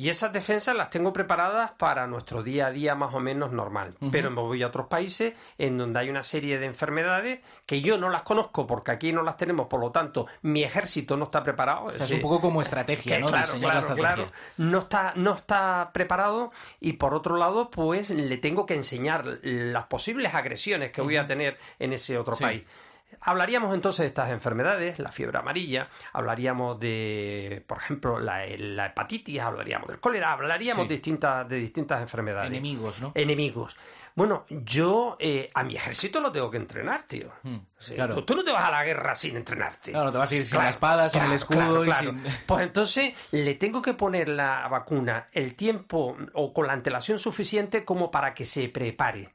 [0.00, 3.96] Y esas defensas las tengo preparadas para nuestro día a día más o menos normal.
[4.10, 7.98] Pero me voy a otros países en donde hay una serie de enfermedades que yo
[7.98, 11.42] no las conozco porque aquí no las tenemos, por lo tanto, mi ejército no está
[11.42, 11.84] preparado.
[11.84, 13.26] O sea, es un poco como estrategia, que ¿no?
[13.26, 14.14] Claro, Diseñar la claro, estrategia.
[14.26, 14.32] claro.
[14.56, 19.84] No está, no está preparado y por otro lado, pues le tengo que enseñar las
[19.84, 22.42] posibles agresiones que voy a tener en ese otro Sí.
[22.44, 22.62] país.
[23.20, 29.40] Hablaríamos entonces de estas enfermedades, la fiebre amarilla, hablaríamos de, por ejemplo, la, la hepatitis,
[29.40, 30.88] hablaríamos del cólera, hablaríamos Sí.
[30.88, 32.48] de, distintas, de distintas enfermedades.
[32.50, 33.12] Enemigos, ¿no?
[33.14, 33.76] Enemigos.
[34.16, 37.30] Bueno, yo eh, a mi ejército lo tengo que entrenar, tío.
[37.78, 38.16] Sí, claro.
[38.16, 39.92] tú, tú no te vas a la guerra sin entrenarte.
[39.92, 42.24] Claro, te vas a ir sin Claro, la espada, sin el escudo claro, y sin...
[42.46, 47.84] Pues entonces le tengo que poner la vacuna el tiempo o con la antelación suficiente
[47.84, 49.32] como para que se prepare.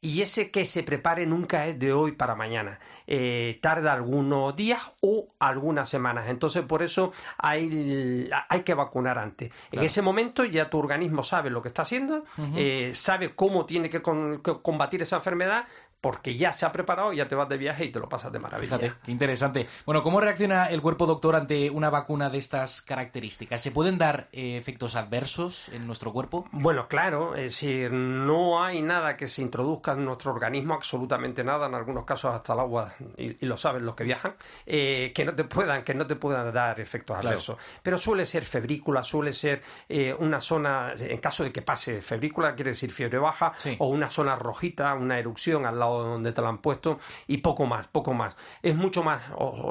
[0.00, 2.80] Y ese que se prepare nunca es de hoy para mañana.
[3.08, 6.28] Eh, tarda algunos días o algunas semanas.
[6.28, 9.50] Entonces, por eso hay, hay que vacunar antes.
[9.70, 12.24] En ese momento ya tu organismo sabe lo que está haciendo,
[12.56, 15.66] eh, sabe cómo tiene que, con- que combatir esa enfermedad,
[16.00, 18.38] porque ya se ha preparado, ya te vas de viaje y te lo pasas de
[18.38, 18.78] maravilla.
[18.78, 19.66] Fíjate, qué interesante.
[19.84, 23.60] Bueno, ¿cómo reacciona el cuerpo doctor ante una vacuna de estas características?
[23.62, 26.46] ¿Se pueden dar eh, efectos adversos en nuestro cuerpo?
[26.52, 31.66] Bueno, claro, es decir, no hay nada que se introduzca en nuestro organismo, absolutamente nada,
[31.66, 34.34] en algunos casos hasta el agua, y, y lo saben los que viajan,
[34.66, 37.28] eh, que no te puedan, que no te puedan dar efectos Claro.
[37.28, 37.56] adversos.
[37.82, 42.54] Pero suele ser febrícula, suele ser eh, una zona, en caso de que pase febrícula,
[42.54, 46.42] quiere decir fiebre baja, o una zona rojita, una erupción al lado lado donde te
[46.42, 48.36] la han puesto y poco más, poco más.
[48.62, 49.22] Es mucho más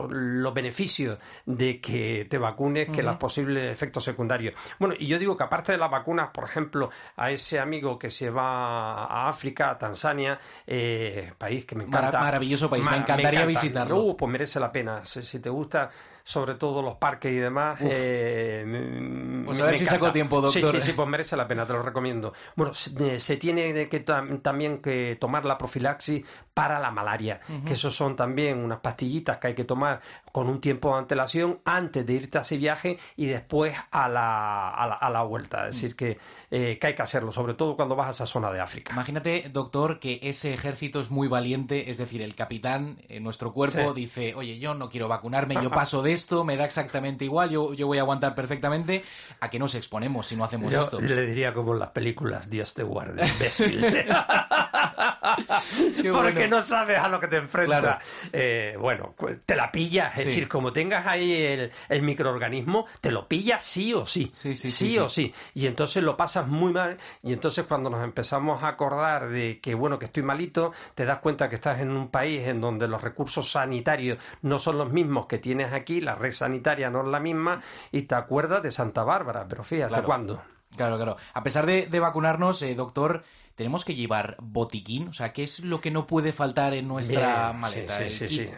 [0.10, 4.54] los beneficios de que te vacunes que los posibles efectos secundarios.
[4.80, 8.10] Bueno, y yo digo que aparte de las vacunas, por ejemplo, a ese amigo que
[8.10, 12.20] se va a África, a Tanzania, eh, país que me encanta.
[12.20, 13.98] maravilloso país, me encantaría visitarlo.
[13.98, 15.04] Uh, pues merece la pena.
[15.06, 15.90] si te gusta
[16.26, 17.78] sobre todo los parques y demás.
[17.82, 20.74] Eh, pues a ver si saco tiempo, doctor.
[20.74, 22.34] Sí, sí, sí, pues merece la pena, te lo recomiendo.
[22.56, 27.92] Bueno, se, eh, tiene que también que tomar la profilaxis para la malaria, que eso
[27.92, 30.00] son también unas pastillitas que hay que tomar
[30.32, 34.70] con un tiempo de antelación antes de irte a ese viaje y después a la,
[34.70, 35.68] a la, vuelta.
[35.68, 36.18] Es decir, que,
[36.52, 38.94] eh, que hay que hacerlo, sobre todo cuando vas a esa zona de África.
[38.94, 43.94] Imagínate, doctor, que ese ejército es muy valiente, es decir, el capitán, en nuestro cuerpo,
[43.94, 47.74] dice, oye, yo no quiero vacunarme, yo paso de esto, me da exactamente igual, yo,
[47.74, 49.04] yo voy a aguantar perfectamente.
[49.40, 51.00] ¿A qué nos exponemos si no hacemos yo esto?
[51.00, 53.86] Le diría como en las películas, Dios te guarde, imbécil.
[56.12, 58.04] Porque no sabes a lo que te enfrentas.
[58.32, 60.18] Eh, bueno, te la pillas.
[60.18, 64.32] Es decir, como tengas ahí el, el, microorganismo, te lo pillas sí o sí.
[64.34, 65.34] Sí, sí, sí, o sí.
[65.54, 66.98] Y entonces lo pasas muy mal.
[67.24, 71.20] Y entonces cuando nos empezamos a acordar de que, bueno, que estoy malito, te das
[71.20, 75.26] cuenta que estás en un país en donde los recursos sanitarios no son los mismos
[75.28, 77.62] que tienes aquí, la red sanitaria no es la misma,
[77.92, 79.46] y te acuerdas de Santa Bárbara.
[79.48, 80.42] Pero fíjate cuándo.
[80.76, 81.18] Claro, claro.
[81.34, 83.24] A pesar de, vacunarnos, eh, doctor,
[83.56, 85.08] tenemos que llevar botiquín.
[85.08, 88.00] O sea, ¿qué es lo que no puede faltar en nuestra maleta?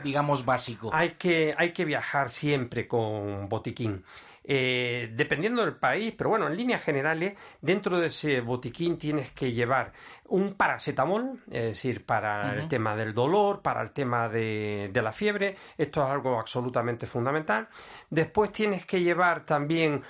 [0.04, 0.90] digamos, básico.
[0.94, 4.04] Hay que, hay que viajar siempre con botiquín.
[4.50, 9.52] Eh, dependiendo del país, pero bueno, en líneas generales, dentro de ese botiquín tienes que
[9.52, 9.92] llevar
[10.30, 15.58] un paracetamol, es decir, para el tema del dolor, para el tema de, la fiebre,
[15.78, 17.68] esto es algo absolutamente fundamental.
[18.10, 20.02] Después tienes que llevar también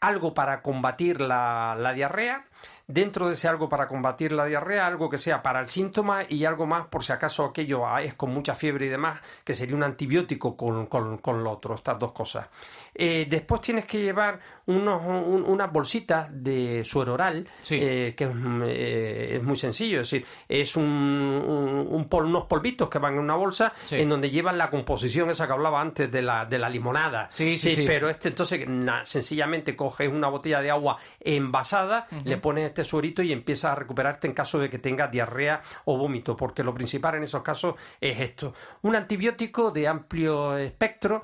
[0.00, 2.44] algo para combatir la, diarrea,
[2.86, 6.44] dentro de ese algo para combatir la diarrea, algo que sea para el síntoma y
[6.44, 9.82] algo más por si acaso aquello es con mucha fiebre y demás, que sería un
[9.82, 12.48] antibiótico con, con, con lo otro, estas dos cosas.
[12.98, 19.42] Eh, después tienes que llevar unos, unas bolsitas de suero oral, eh, que eh, es,
[19.42, 24.30] muy sencillo, es decir, es un, unos polvitos que van en una bolsa en donde
[24.30, 27.28] llevan la composición esa que hablaba antes de la, de la limonada.
[27.30, 28.66] Sí, sí, Pero este entonces
[29.04, 34.26] sencillamente coges una botella de agua envasada, le pones este suerito y empiezas a recuperarte
[34.26, 38.18] en caso de que tengas diarrea o vómito, porque lo principal en esos casos es
[38.20, 38.54] esto.
[38.82, 41.22] Un antibiótico de amplio espectro,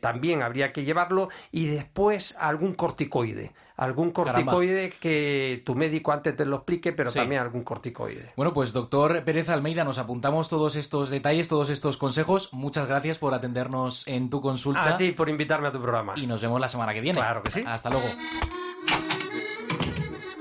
[0.00, 3.52] también habría que llevarlo y después algún corticoide.
[3.76, 8.32] Algún corticoide que tu médico antes te lo explique, pero también algún corticoide.
[8.34, 12.52] Bueno, pues doctor Pérez Almeida, nos apuntamos todos estos detalles, todos estos consejos.
[12.54, 14.94] Muchas gracias por atendernos en tu consulta.
[14.94, 16.14] A ti por invitarme a tu programa.
[16.16, 17.18] Y nos vemos la semana que viene.
[17.18, 17.62] Claro que sí.
[17.66, 18.06] Hasta luego.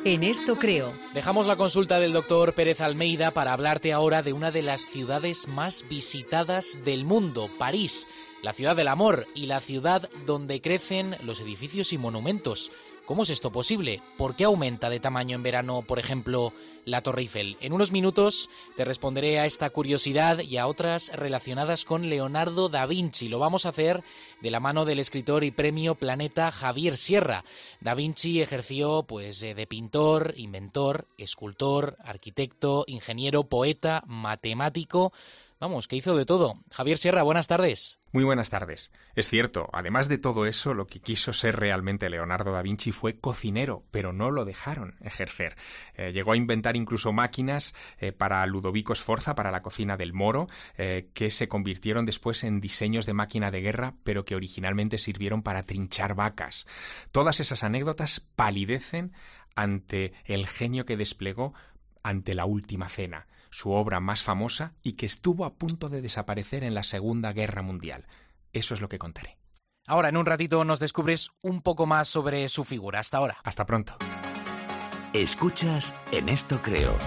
[0.06, 0.94] En esto creo.
[1.16, 5.48] Dejamos la consulta del doctor Pérez Almeida para hablarte ahora de una de las ciudades
[5.48, 8.08] más visitadas del mundo, París
[8.46, 12.72] la ciudad del amor y la ciudad donde crecen los edificios y monumentos.
[13.08, 14.04] ¿Cómo es esto posible?
[14.20, 16.54] ¿Por qué aumenta de tamaño en verano, por ejemplo,
[16.86, 17.58] la Torre Eiffel?
[17.60, 22.86] En unos minutos te responderé a esta curiosidad y a otras relacionadas con Leonardo da
[22.86, 23.30] Vinci.
[23.30, 24.04] Lo vamos a hacer
[24.44, 27.46] de la mano del escritor y premio Planeta Javier Sierra.
[27.80, 35.14] Da Vinci ejerció pues eh, de pintor, inventor, escultor, arquitecto, ingeniero, poeta, matemático,
[35.66, 36.60] Vamos, que hizo de todo.
[36.70, 38.00] Javier Sierra, buenas tardes.
[38.12, 38.94] Muy buenas tardes.
[39.16, 43.20] Es cierto, además de todo eso, lo que quiso ser realmente Leonardo da Vinci fue
[43.20, 45.56] cocinero, pero no lo dejaron ejercer.
[45.96, 50.48] Eh, llegó a inventar incluso máquinas eh, para Ludovico Sforza, para la cocina del Moro,
[50.78, 55.42] eh, que se convirtieron después en diseños de máquina de guerra, pero que originalmente sirvieron
[55.42, 56.68] para trinchar vacas.
[57.12, 59.14] Todas esas anécdotas palidecen
[59.56, 61.56] ante el genio que desplegó
[62.04, 66.66] ante la última cena su obra más famosa y que estuvo a punto de desaparecer
[66.66, 68.06] en la Segunda Guerra Mundial.
[68.52, 69.38] Eso es lo que contaré.
[69.88, 73.00] Ahora, en un ratito, nos descubres un poco más sobre su figura.
[73.00, 73.38] Hasta ahora.
[73.46, 73.98] Hasta pronto.
[75.14, 76.98] Escuchas En esto creo.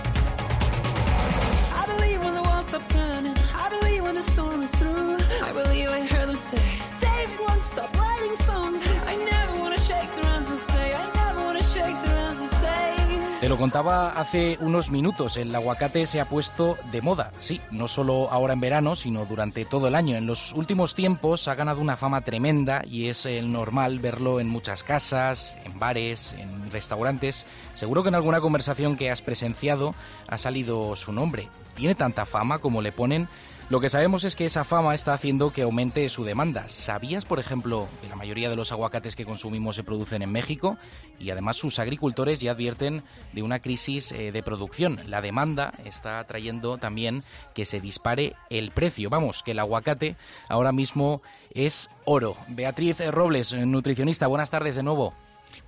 [13.48, 17.88] Te lo contaba hace unos minutos, el aguacate se ha puesto de moda, sí, no
[17.88, 20.16] solo ahora en verano, sino durante todo el año.
[20.16, 24.50] En los últimos tiempos ha ganado una fama tremenda y es el normal verlo en
[24.50, 27.46] muchas casas, en bares, en restaurantes.
[27.72, 29.94] Seguro que en alguna conversación que has presenciado
[30.26, 31.48] ha salido su nombre.
[31.74, 33.28] Tiene tanta fama como le ponen
[33.70, 36.66] Lo que sabemos es que esa fama está haciendo que aumente su demanda.
[36.70, 40.78] ¿Sabías, por ejemplo, que la mayoría de los aguacates que consumimos se producen en México?
[41.18, 43.02] Y además sus agricultores ya advierten
[43.34, 44.98] de una crisis eh, de producción.
[45.06, 47.22] La demanda está trayendo también
[47.54, 49.10] que se dispare el precio.
[49.10, 50.16] Vamos, que el aguacate
[50.48, 51.20] ahora mismo
[51.52, 52.38] es oro.
[52.48, 55.12] Beatriz Robles, nutricionista, buenas tardes de nuevo.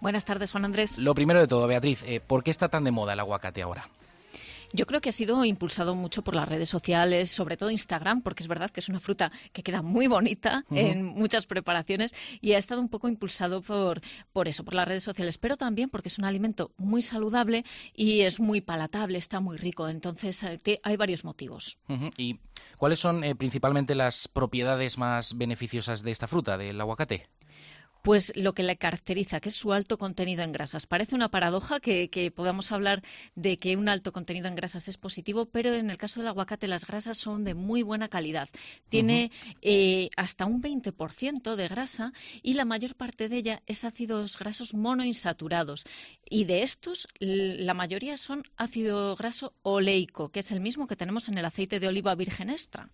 [0.00, 0.96] Buenas tardes, Juan Andrés.
[0.96, 3.90] Lo primero de todo, Beatriz, eh, ¿por qué está tan de moda el aguacate ahora?
[4.72, 8.42] Yo creo que ha sido impulsado mucho por las redes sociales, sobre todo Instagram, porque
[8.42, 12.58] es verdad que es una fruta que queda muy bonita en muchas preparaciones y ha
[12.58, 14.00] estado un poco impulsado por,
[14.32, 17.64] por eso, por las redes sociales, pero también porque es un alimento muy saludable
[17.94, 19.88] y es muy palatable, está muy rico.
[19.88, 21.78] Entonces, eh, hay varios motivos.
[22.16, 22.38] ¿Y
[22.78, 27.28] cuáles son eh, principalmente las propiedades más beneficiosas de esta fruta, del aguacate?
[28.02, 30.86] Pues lo que le caracteriza, que es su alto contenido en grasas.
[30.86, 33.02] Parece una paradoja que, podamos hablar
[33.34, 36.66] de que un alto contenido en grasas es positivo, pero en el caso del aguacate
[36.66, 38.48] las grasas son de muy buena calidad.
[38.88, 39.30] Tiene
[39.62, 44.74] eh, hasta un 20% de grasa y la mayor parte de ella es ácidos grasos
[44.74, 45.84] monoinsaturados.
[46.28, 51.28] Y de estos, la mayoría son ácido graso oleico, que es el mismo que tenemos
[51.28, 52.88] en el aceite de oliva virgen extra.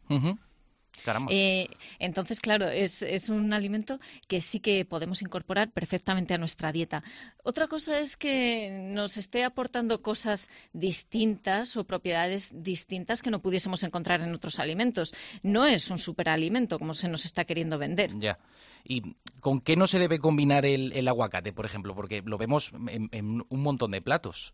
[1.30, 1.68] Eh,
[1.98, 7.02] entonces, claro, es, es, un alimento que sí que podemos incorporar perfectamente a nuestra dieta.
[7.42, 13.82] Otra cosa es que nos esté aportando cosas distintas o propiedades distintas que no pudiésemos
[13.82, 15.14] encontrar en otros alimentos.
[15.42, 18.18] No es un superalimento como se nos está queriendo vender.
[18.18, 18.38] Ya.
[18.84, 21.94] ¿Y con qué no se debe combinar el, aguacate, por ejemplo?
[21.94, 24.52] Porque lo vemos en, un montón de platos.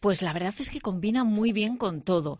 [0.00, 2.38] Pues la verdad es que combina muy bien con todo.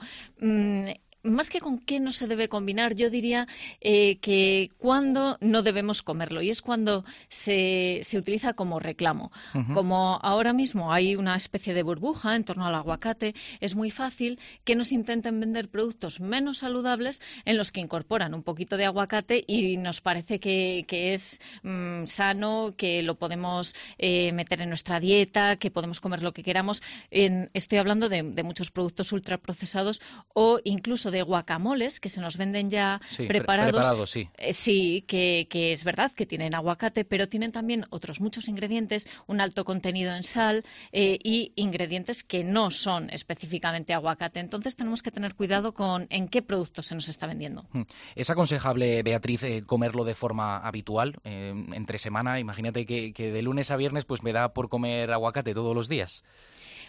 [1.22, 3.46] Más que con qué no se debe combinar, yo diría
[3.80, 9.30] eh, que cuando no debemos comerlo y es cuando se, se utiliza como reclamo.
[9.72, 14.40] Como ahora mismo hay una especie de burbuja en torno al aguacate, es muy fácil
[14.64, 19.44] que nos intenten vender productos menos saludables en los que incorporan un poquito de aguacate
[19.46, 25.56] y nos parece que, es mm, sano, que lo podemos eh, meter en nuestra dieta,
[25.56, 26.82] que podemos comer lo que queramos.
[27.10, 30.02] estoy hablando de, de muchos productos ultraprocesados
[30.34, 34.10] o incluso de guacamoles que se nos venden ya preparados.
[34.10, 34.28] sí.
[34.38, 39.40] Eh, sí, que, es verdad que tienen aguacate, pero tienen también otros muchos ingredientes, un
[39.40, 44.40] alto contenido en sal eh, y ingredientes que no son específicamente aguacate.
[44.40, 47.64] Entonces tenemos que tener cuidado con en qué producto se nos está vendiendo.
[47.72, 47.82] Hmm.
[48.16, 52.40] ¿Es aconsejable, Beatriz, eh, comerlo de forma habitual, entre semana?
[52.40, 55.88] Imagínate que, que de lunes a viernes pues me da por comer aguacate todos los
[55.88, 56.24] días.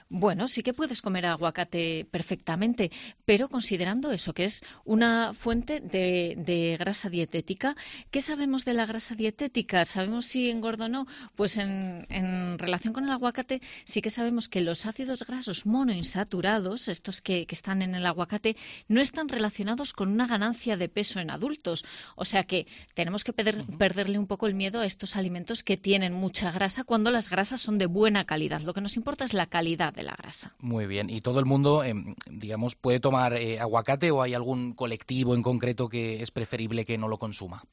[0.10, 2.92] Bueno, sí que puedes comer aguacate perfectamente,
[3.26, 7.76] pero considerando eso, que es una fuente de, grasa dietética.
[8.12, 9.86] ¿Qué sabemos de la grasa dietética?
[9.86, 11.08] ¿Sabemos si engorda o no?
[11.36, 17.22] Pues en, relación con el aguacate, sí que sabemos que los ácidos grasos monoinsaturados, estos
[17.22, 21.86] que, están en el aguacate, no están relacionados con una ganancia de peso en adultos.
[22.16, 26.14] O sea que tenemos que perderle un poco el miedo a estos alimentos que tienen
[26.14, 28.62] mucha grasa cuando las grasas son de buena calidad.
[28.62, 30.54] Lo que nos importa es la calidad de la grasa.
[30.60, 31.10] Muy bien.
[31.10, 35.42] ¿Y todo el mundo, em, digamos, puede tomar eh, aguacate o hay algún colectivo en
[35.42, 37.64] concreto que es preferible que no lo consuma?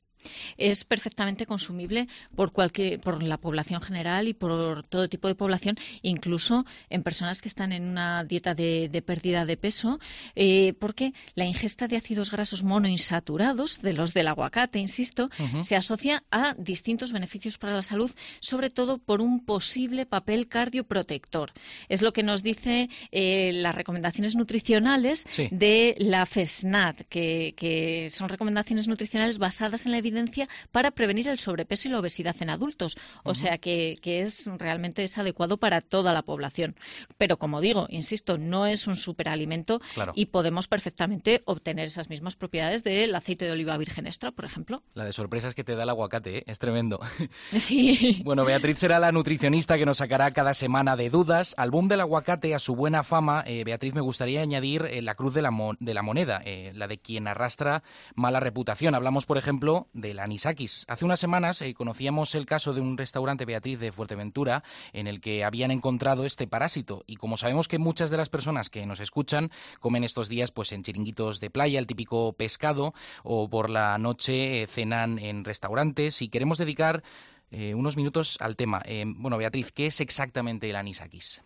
[0.56, 5.76] Es perfectamente consumible por cualquier, por la población general y por todo tipo de población,
[6.02, 9.98] incluso en personas que están en una dieta de, pérdida de peso,
[10.36, 16.22] eh, porque la ingesta de ácidos grasos monoinsaturados, de los del aguacate, insisto, se asocia
[16.30, 18.10] a distintos beneficios para la salud,
[18.40, 21.52] sobre todo por un posible papel cardioprotector.
[21.88, 28.28] Es lo que nos dice eh, las recomendaciones nutricionales de la FESNAT, que, que son
[28.28, 30.09] recomendaciones nutricionales basadas en la evidencia
[30.72, 32.96] para prevenir el sobrepeso y la obesidad en adultos.
[33.24, 36.76] O sea que, es realmente es adecuado para toda la población.
[37.16, 39.80] Pero como digo, insisto, no es un superalimento
[40.14, 44.82] y podemos perfectamente obtener esas mismas propiedades del aceite de oliva virgen extra, por ejemplo.
[44.94, 46.44] La de sorpresas que te da el aguacate, ¿eh?
[46.46, 47.00] es tremendo.
[47.58, 48.22] Sí.
[48.30, 51.54] Bueno, Beatriz será la nutricionista que nos sacará cada semana de dudas.
[51.56, 55.14] Al boom del aguacate, a su buena fama, eh, Beatriz, me gustaría añadir eh, la
[55.14, 56.42] cruz de la, de la moneda,
[56.74, 57.82] la de quien arrastra
[58.14, 58.94] mala reputación.
[58.94, 60.84] Hablamos, por ejemplo, del anisakis.
[60.88, 65.20] Hace unas semanas eh, conocíamos el caso de un restaurante Beatriz de Fuerteventura en el
[65.20, 69.00] que habían encontrado este parásito y como sabemos que muchas de las personas que nos
[69.00, 73.98] escuchan comen estos días pues en chiringuitos de playa el típico pescado o por la
[73.98, 77.02] noche eh, cenan en restaurantes y queremos dedicar
[77.52, 78.80] eh, unos minutos al tema.
[78.84, 81.42] Eh, bueno, Beatriz, ¿qué es exactamente el anisakis?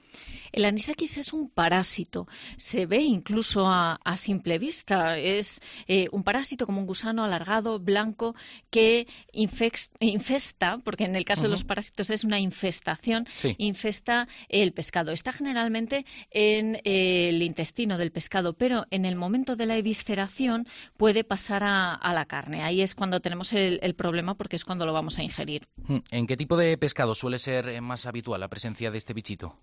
[0.53, 2.29] El anisakis es un parásito.
[2.57, 5.19] Se ve incluso a, simple vista.
[5.19, 8.37] Es eh, un parásito como un gusano alargado, blanco,
[8.71, 13.27] que infesta, porque en el caso de los parásitos es una infestación,
[13.59, 15.11] infesta el pescado.
[15.11, 21.25] Está generalmente en el intestino del pescado, pero en el momento de la evisceración puede
[21.25, 22.63] pasar a, la carne.
[22.63, 25.67] Ahí es cuando tenemos el, el problema porque es cuando lo vamos a ingerir.
[26.11, 29.59] ¿En qué tipo de pescado suele ser más habitual la presencia de este bichito?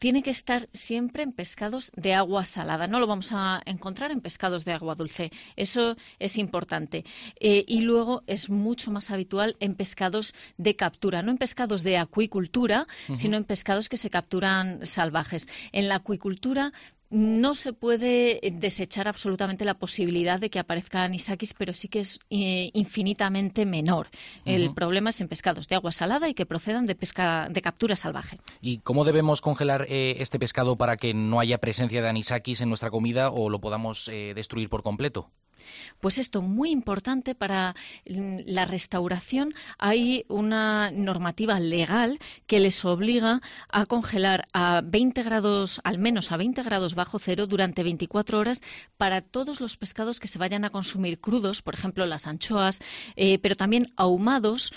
[0.00, 2.88] tiene que estar siempre en pescados de agua salada.
[2.88, 5.30] No lo vamos a encontrar en pescados de agua dulce.
[5.56, 7.04] Eso es importante.
[7.38, 11.98] Eh, y luego es mucho más habitual en pescados de captura, no en pescados de
[11.98, 15.48] acuicultura, sino en pescados que se capturan salvajes.
[15.70, 16.72] En la acuicultura
[17.10, 22.00] no se puede eh, desechar absolutamente la posibilidad de que aparezca anisakis, pero sí que
[22.00, 24.08] es eh, infinitamente menor.
[24.44, 27.96] El problema es en pescados de agua salada y que procedan de pesca de captura
[27.96, 28.38] salvaje.
[28.60, 32.68] ¿Y cómo debemos congelar eh, este pescado para que no haya presencia de anisakis en
[32.68, 35.30] nuestra comida o lo podamos destruir por completo?
[36.00, 43.86] Pues esto, muy importante para la restauración, hay una normativa legal que les obliga a
[43.86, 48.62] congelar a 20 grados, al menos a 20 grados bajo cero durante 24 horas
[48.96, 52.80] para todos los pescados que se vayan a consumir crudos, por ejemplo las anchoas,
[53.16, 54.72] eh, pero también ahumados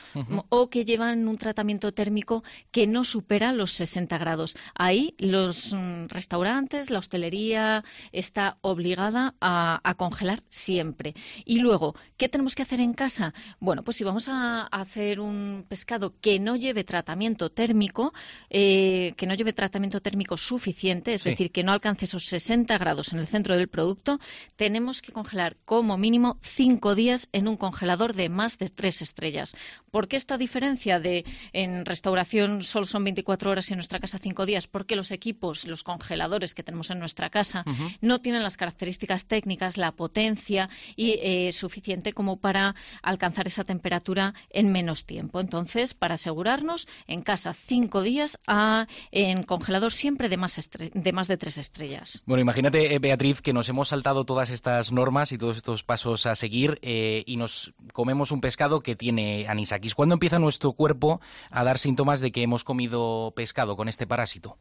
[0.50, 4.56] o que llevan un tratamiento térmico que no supera los 60 grados.
[4.76, 10.40] Ahí los mm, restaurantes, la hostelería está obligada a, a congelar
[10.74, 11.14] siempre
[11.46, 13.34] y luego, ¿qué tenemos que hacer en casa?
[13.60, 18.12] Bueno, pues si vamos a hacer un pescado que no lleve tratamiento térmico,
[18.50, 23.14] eh, que no lleve tratamiento térmico suficiente, es decir, que no alcance esos 60 grados
[23.14, 24.20] en el centro del producto,
[24.56, 29.56] tenemos que congelar como mínimo 5 días en un congelador de más de 3 estrellas.
[29.92, 34.18] ¿Por qué esta diferencia de en restauración solo son 24 horas y en nuestra casa
[34.18, 34.68] 5 días?
[34.68, 37.64] Porque los equipos, los congeladores que tenemos en nuestra casa
[38.02, 40.63] no tienen las características técnicas, la potencia
[40.96, 45.40] y eh, suficiente como para alcanzar esa temperatura en menos tiempo.
[45.40, 51.28] Entonces, para asegurarnos, en casa cinco días a, en congelador siempre de más, de más
[51.28, 52.24] de tres estrellas.
[52.26, 56.26] Bueno, imagínate, eh, Beatriz, que nos hemos saltado todas estas normas y todos estos pasos
[56.26, 59.96] a seguir eh, y nos comemos un pescado que tiene anisakis.
[59.96, 64.58] ¿Cuándo empieza nuestro cuerpo a dar síntomas de que hemos comido pescado con este parásito?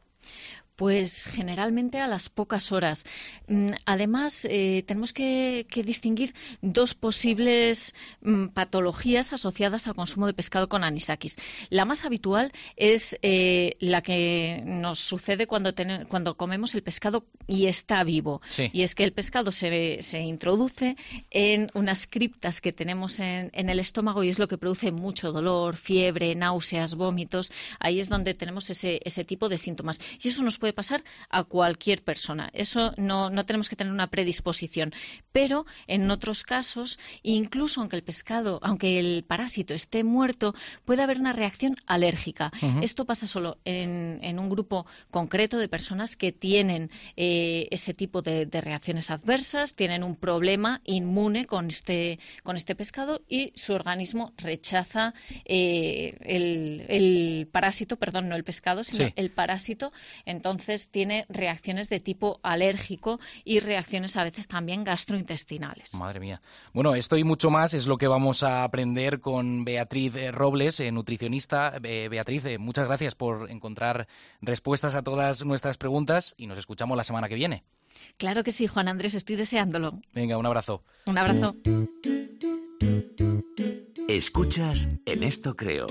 [0.77, 3.05] Pues generalmente a las pocas horas.
[3.47, 10.69] Mm, además, eh, tenemos que, distinguir dos posibles mm, patologías asociadas al consumo de pescado
[10.69, 11.37] con anisakis.
[11.71, 15.75] La más habitual es eh, la que nos sucede cuando,
[16.09, 18.41] cuando comemos el pescado y está vivo.
[18.73, 20.97] Y es que el pescado se, se, introduce
[21.31, 25.33] en unas criptas que tenemos en, en el estómago y es lo que produce mucho
[25.33, 27.53] dolor, fiebre, náuseas, vómitos.
[27.79, 30.01] Ahí es donde tenemos ese, ese tipo de síntomas.
[30.23, 32.49] Y eso nos puede pasar a cualquier persona.
[32.53, 34.95] Eso no, no tenemos que tener una predisposición.
[35.33, 40.55] Pero en otros casos, incluso aunque el pescado, aunque el parásito esté muerto,
[40.85, 42.53] puede haber una reacción alérgica.
[42.81, 48.23] Esto pasa solo en, en, un grupo concreto de personas que tienen eh, ese tipo
[48.23, 54.33] de, reacciones adversas, tienen un problema inmune con este, con este pescado y su organismo
[54.37, 55.13] rechaza
[55.45, 59.91] eh, el, el, parásito, perdón, no el pescado, sino el parásito
[60.25, 60.52] entonces
[60.91, 65.95] tiene reacciones de tipo alérgico y reacciones a veces también gastrointestinales.
[65.95, 66.41] Madre mía.
[66.73, 70.81] Bueno, esto y mucho más es lo que vamos a aprender con Beatriz eh, Robles,
[70.81, 71.79] eh, nutricionista.
[71.83, 74.07] Eh, Beatriz, muchas gracias por encontrar
[74.41, 77.65] respuestas a todas nuestras preguntas y nos escuchamos la semana que viene.
[78.17, 80.01] Claro que sí, Juan Andrés, estoy deseándolo.
[80.15, 80.83] Venga, un abrazo.
[81.07, 81.55] Un abrazo.
[84.09, 85.87] Escuchas, en esto creo.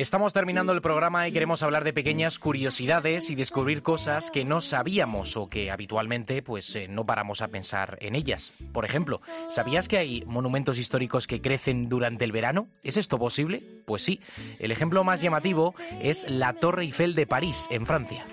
[0.00, 4.62] Estamos terminando el programa y queremos hablar de pequeñas curiosidades y descubrir cosas que no
[4.62, 8.54] sabíamos o que habitualmente pues eh, no paramos a pensar en ellas.
[8.72, 9.20] Por ejemplo,
[9.50, 12.66] ¿sabías que hay monumentos históricos que crecen durante el verano?
[12.82, 13.62] ¿Es esto posible?
[13.84, 14.22] Pues sí.
[14.58, 18.24] El ejemplo más llamativo es la Torre Eiffel de París, en Francia.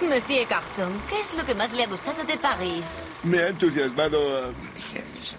[0.00, 2.84] Monsieur Carson, ¿qué es lo que más le ha gustado de París?
[3.24, 4.52] Me ha entusiasmado.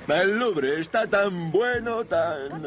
[0.08, 2.64] El Louvre está tan bueno, tan.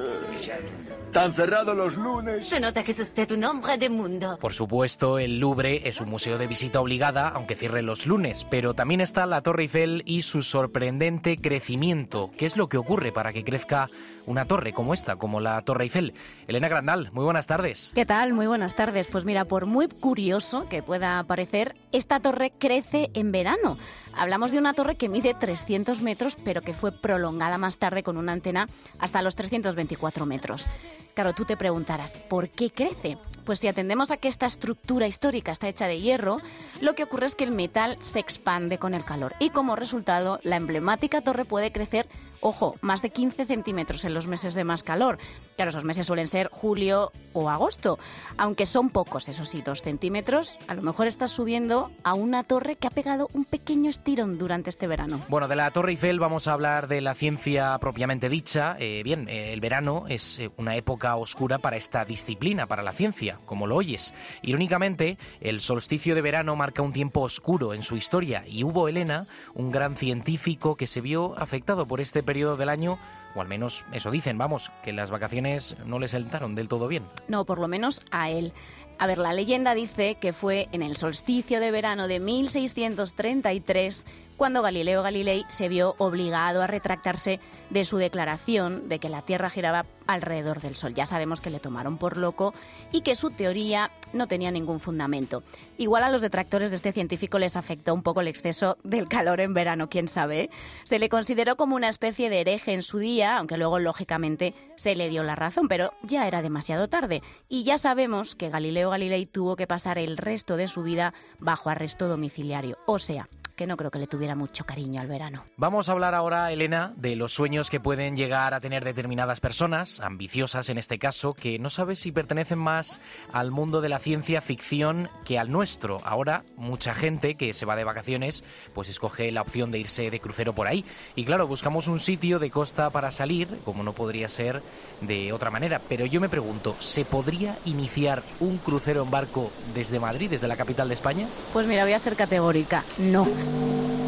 [1.12, 2.48] tan cerrado los lunes.
[2.48, 4.38] Se nota que es usted un hombre de mundo.
[4.40, 8.74] Por supuesto, el Louvre es un museo de visita obligada, aunque cierre los lunes, pero
[8.74, 12.30] también está la Torre Eiffel y su sorprendente crecimiento.
[12.36, 13.88] ¿Qué es lo que ocurre para que crezca
[14.26, 16.14] una torre como esta, como la Torre Eiffel?
[16.46, 17.92] Elena Grandal, muy buenas tardes.
[17.94, 18.32] ¿Qué tal?
[18.32, 19.06] Muy buenas tardes.
[19.06, 23.78] Pues mira, por muy curioso que pueda parecer, esta torre crece en verano.
[24.12, 28.16] Hablamos de una torre que mide 300 metros, pero que fue prolongada más tarde con
[28.16, 28.66] una antena
[28.98, 30.66] hasta los 324 metros.
[31.14, 33.18] Claro, tú te preguntarás, ¿por qué crece?
[33.44, 36.38] Pues si atendemos a que esta estructura histórica está hecha de hierro,
[36.80, 40.40] lo que ocurre es que el metal se expande con el calor y como resultado
[40.42, 42.08] la emblemática torre puede crecer
[42.40, 45.18] Ojo, más de 15 centímetros en los meses de más calor.
[45.56, 47.98] Claro, esos meses suelen ser julio o agosto.
[48.38, 52.76] Aunque son pocos, eso sí, dos centímetros, a lo mejor estás subiendo a una torre
[52.76, 55.20] que ha pegado un pequeño estirón durante este verano.
[55.28, 58.76] Bueno, de la Torre Eiffel vamos a hablar de la ciencia propiamente dicha.
[58.78, 62.92] Eh, bien, eh, el verano es eh, una época oscura para esta disciplina, para la
[62.92, 64.14] ciencia, como lo oyes.
[64.42, 69.26] Irónicamente, el solsticio de verano marca un tiempo oscuro en su historia y hubo Elena,
[69.54, 72.96] un gran científico que se vio afectado por este periodo del año
[73.34, 77.04] o al menos eso dicen, vamos, que las vacaciones no le sentaron del todo bien.
[77.28, 78.52] No, por lo menos a él.
[78.98, 84.04] A ver, la leyenda dice que fue en el solsticio de verano de 1633
[84.40, 89.50] cuando Galileo Galilei se vio obligado a retractarse de su declaración de que la Tierra
[89.50, 90.94] giraba alrededor del Sol.
[90.94, 92.54] Ya sabemos que le tomaron por loco
[92.90, 95.42] y que su teoría no tenía ningún fundamento.
[95.76, 99.42] Igual a los detractores de este científico les afectó un poco el exceso del calor
[99.42, 100.48] en verano, quién sabe.
[100.84, 104.96] Se le consideró como una especie de hereje en su día, aunque luego lógicamente se
[104.96, 107.22] le dio la razón, pero ya era demasiado tarde.
[107.48, 111.70] Y ya sabemos que Galileo Galilei tuvo que pasar el resto de su vida bajo
[111.70, 113.28] arresto domiciliario, o sea,
[113.60, 115.44] que no creo que le tuviera mucho cariño al verano.
[115.58, 120.00] Vamos a hablar ahora, Elena, de los sueños que pueden llegar a tener determinadas personas,
[120.00, 123.02] ambiciosas en este caso, que no sabes si pertenecen más
[123.34, 125.98] al mundo de la ciencia ficción que al nuestro.
[126.04, 130.20] Ahora, mucha gente que se va de vacaciones, pues escoge la opción de irse de
[130.20, 130.82] crucero por ahí.
[131.14, 134.62] Y claro, buscamos un sitio de costa para salir, como no podría ser
[135.02, 135.82] de otra manera.
[135.86, 140.56] Pero yo me pregunto, ¿se podría iniciar un crucero en barco desde Madrid, desde la
[140.56, 141.28] capital de España?
[141.52, 142.84] Pues mira, voy a ser categórica.
[142.96, 143.28] No.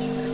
[0.01, 0.32] ていうか。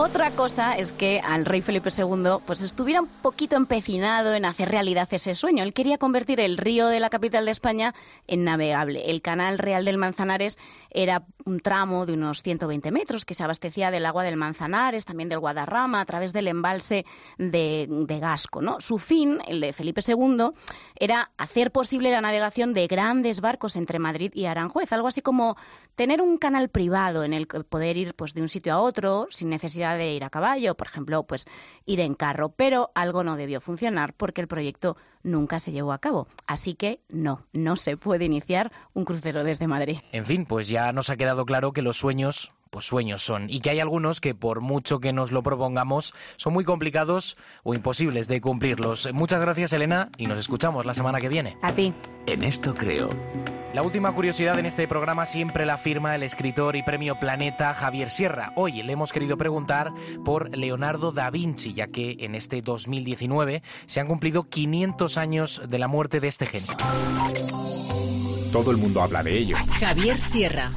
[0.00, 4.68] Otra cosa es que al rey Felipe II pues estuviera un poquito empecinado en hacer
[4.68, 5.64] realidad ese sueño.
[5.64, 7.96] Él quería convertir el río de la capital de España
[8.28, 9.10] en navegable.
[9.10, 10.56] El canal real del Manzanares
[10.90, 15.28] era un tramo de unos 120 metros que se abastecía del agua del Manzanares, también
[15.28, 17.04] del Guadarrama, a través del embalse
[17.36, 18.62] de, de Gasco.
[18.62, 18.80] ¿no?
[18.80, 20.50] Su fin, el de Felipe II,
[20.94, 25.56] era hacer posible la navegación de grandes barcos entre Madrid y Aranjuez, algo así como
[25.96, 29.26] tener un canal privado en el que poder ir pues, de un sitio a otro
[29.30, 31.46] sin necesidad de ir a caballo, por ejemplo, pues
[31.86, 35.98] ir en carro, pero algo no debió funcionar porque el proyecto nunca se llevó a
[35.98, 36.28] cabo.
[36.46, 39.98] Así que no, no se puede iniciar un crucero desde Madrid.
[40.12, 43.60] En fin, pues ya nos ha quedado claro que los sueños pues sueños son y
[43.60, 48.28] que hay algunos que por mucho que nos lo propongamos son muy complicados o imposibles
[48.28, 49.08] de cumplirlos.
[49.12, 51.56] Muchas gracias Elena y nos escuchamos la semana que viene.
[51.62, 51.94] A ti.
[52.26, 53.08] En esto creo.
[53.74, 58.08] La última curiosidad en este programa siempre la firma el escritor y premio Planeta Javier
[58.08, 58.52] Sierra.
[58.56, 59.92] Hoy le hemos querido preguntar
[60.24, 65.78] por Leonardo da Vinci, ya que en este 2019 se han cumplido 500 años de
[65.78, 66.74] la muerte de este genio.
[68.52, 69.56] Todo el mundo habla de ello.
[69.78, 70.70] Javier Sierra.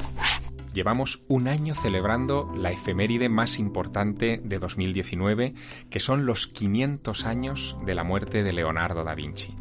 [0.72, 5.54] Llevamos un año celebrando la efeméride más importante de 2019,
[5.90, 9.54] que son los 500 años de la muerte de Leonardo da Vinci.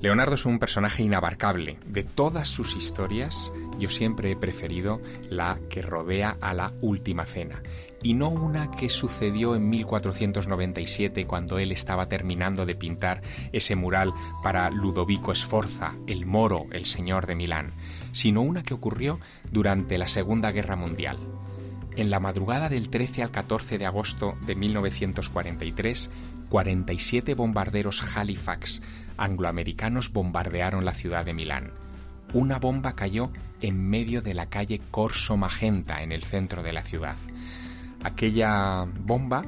[0.00, 1.78] Leonardo es un personaje inabarcable.
[1.86, 7.62] De todas sus historias, yo siempre he preferido la que rodea a la Última Cena,
[8.02, 13.22] y no una que sucedió en 1497 cuando él estaba terminando de pintar
[13.52, 17.72] ese mural para Ludovico Sforza, el moro, el señor de Milán,
[18.16, 19.20] sino una que ocurrió
[19.52, 21.18] durante la Segunda Guerra Mundial.
[21.96, 26.10] En la madrugada del 13 al 14 de agosto de 1943,
[26.48, 28.80] 47 bombarderos Halifax
[29.18, 31.72] angloamericanos bombardearon la ciudad de Milán.
[32.32, 36.82] Una bomba cayó en medio de la calle Corso Magenta en el centro de la
[36.82, 37.16] ciudad.
[38.02, 39.44] Aquella bomba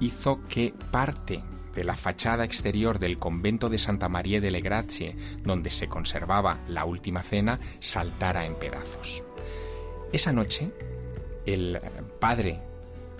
[0.00, 1.44] hizo que parte
[1.80, 6.84] de la fachada exterior del convento de Santa María delle Grazie, donde se conservaba la
[6.84, 9.24] última cena, saltara en pedazos.
[10.12, 10.72] Esa noche,
[11.46, 11.80] el
[12.18, 12.60] padre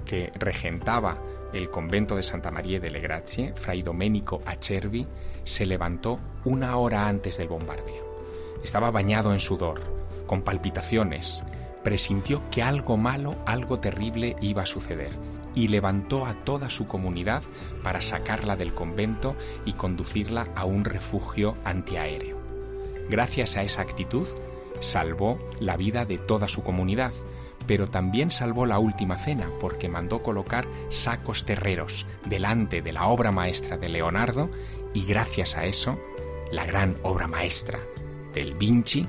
[0.05, 1.23] que regentaba
[1.55, 5.07] el convento de Santa María delle Grazie, Fray Domenico Acerbi,
[5.43, 8.61] se levantó una hora antes del bombardeo.
[8.63, 9.81] Estaba bañado en sudor,
[10.27, 11.45] con palpitaciones,
[11.83, 17.43] presintió que algo malo, algo terrible iba a suceder y levantó a toda su comunidad
[17.83, 22.41] para sacarla del convento y conducirla a un refugio antiaéreo.
[23.09, 24.27] Gracias a esa actitud,
[24.81, 27.13] salvó la vida de toda su comunidad,
[27.67, 33.33] pero también salvó la última cena porque mandó colocar sacos terreros delante de la obra
[33.33, 34.51] maestra de Leonardo
[34.95, 35.99] y gracias a eso,
[36.53, 37.79] la gran obra maestra
[38.35, 39.07] del Vinci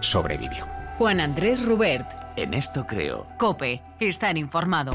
[0.00, 0.66] sobrevivió.
[0.98, 2.10] Juan Andrés Rubert.
[2.36, 3.26] En esto creo.
[3.38, 3.82] Cope.
[4.00, 4.92] Estar informado.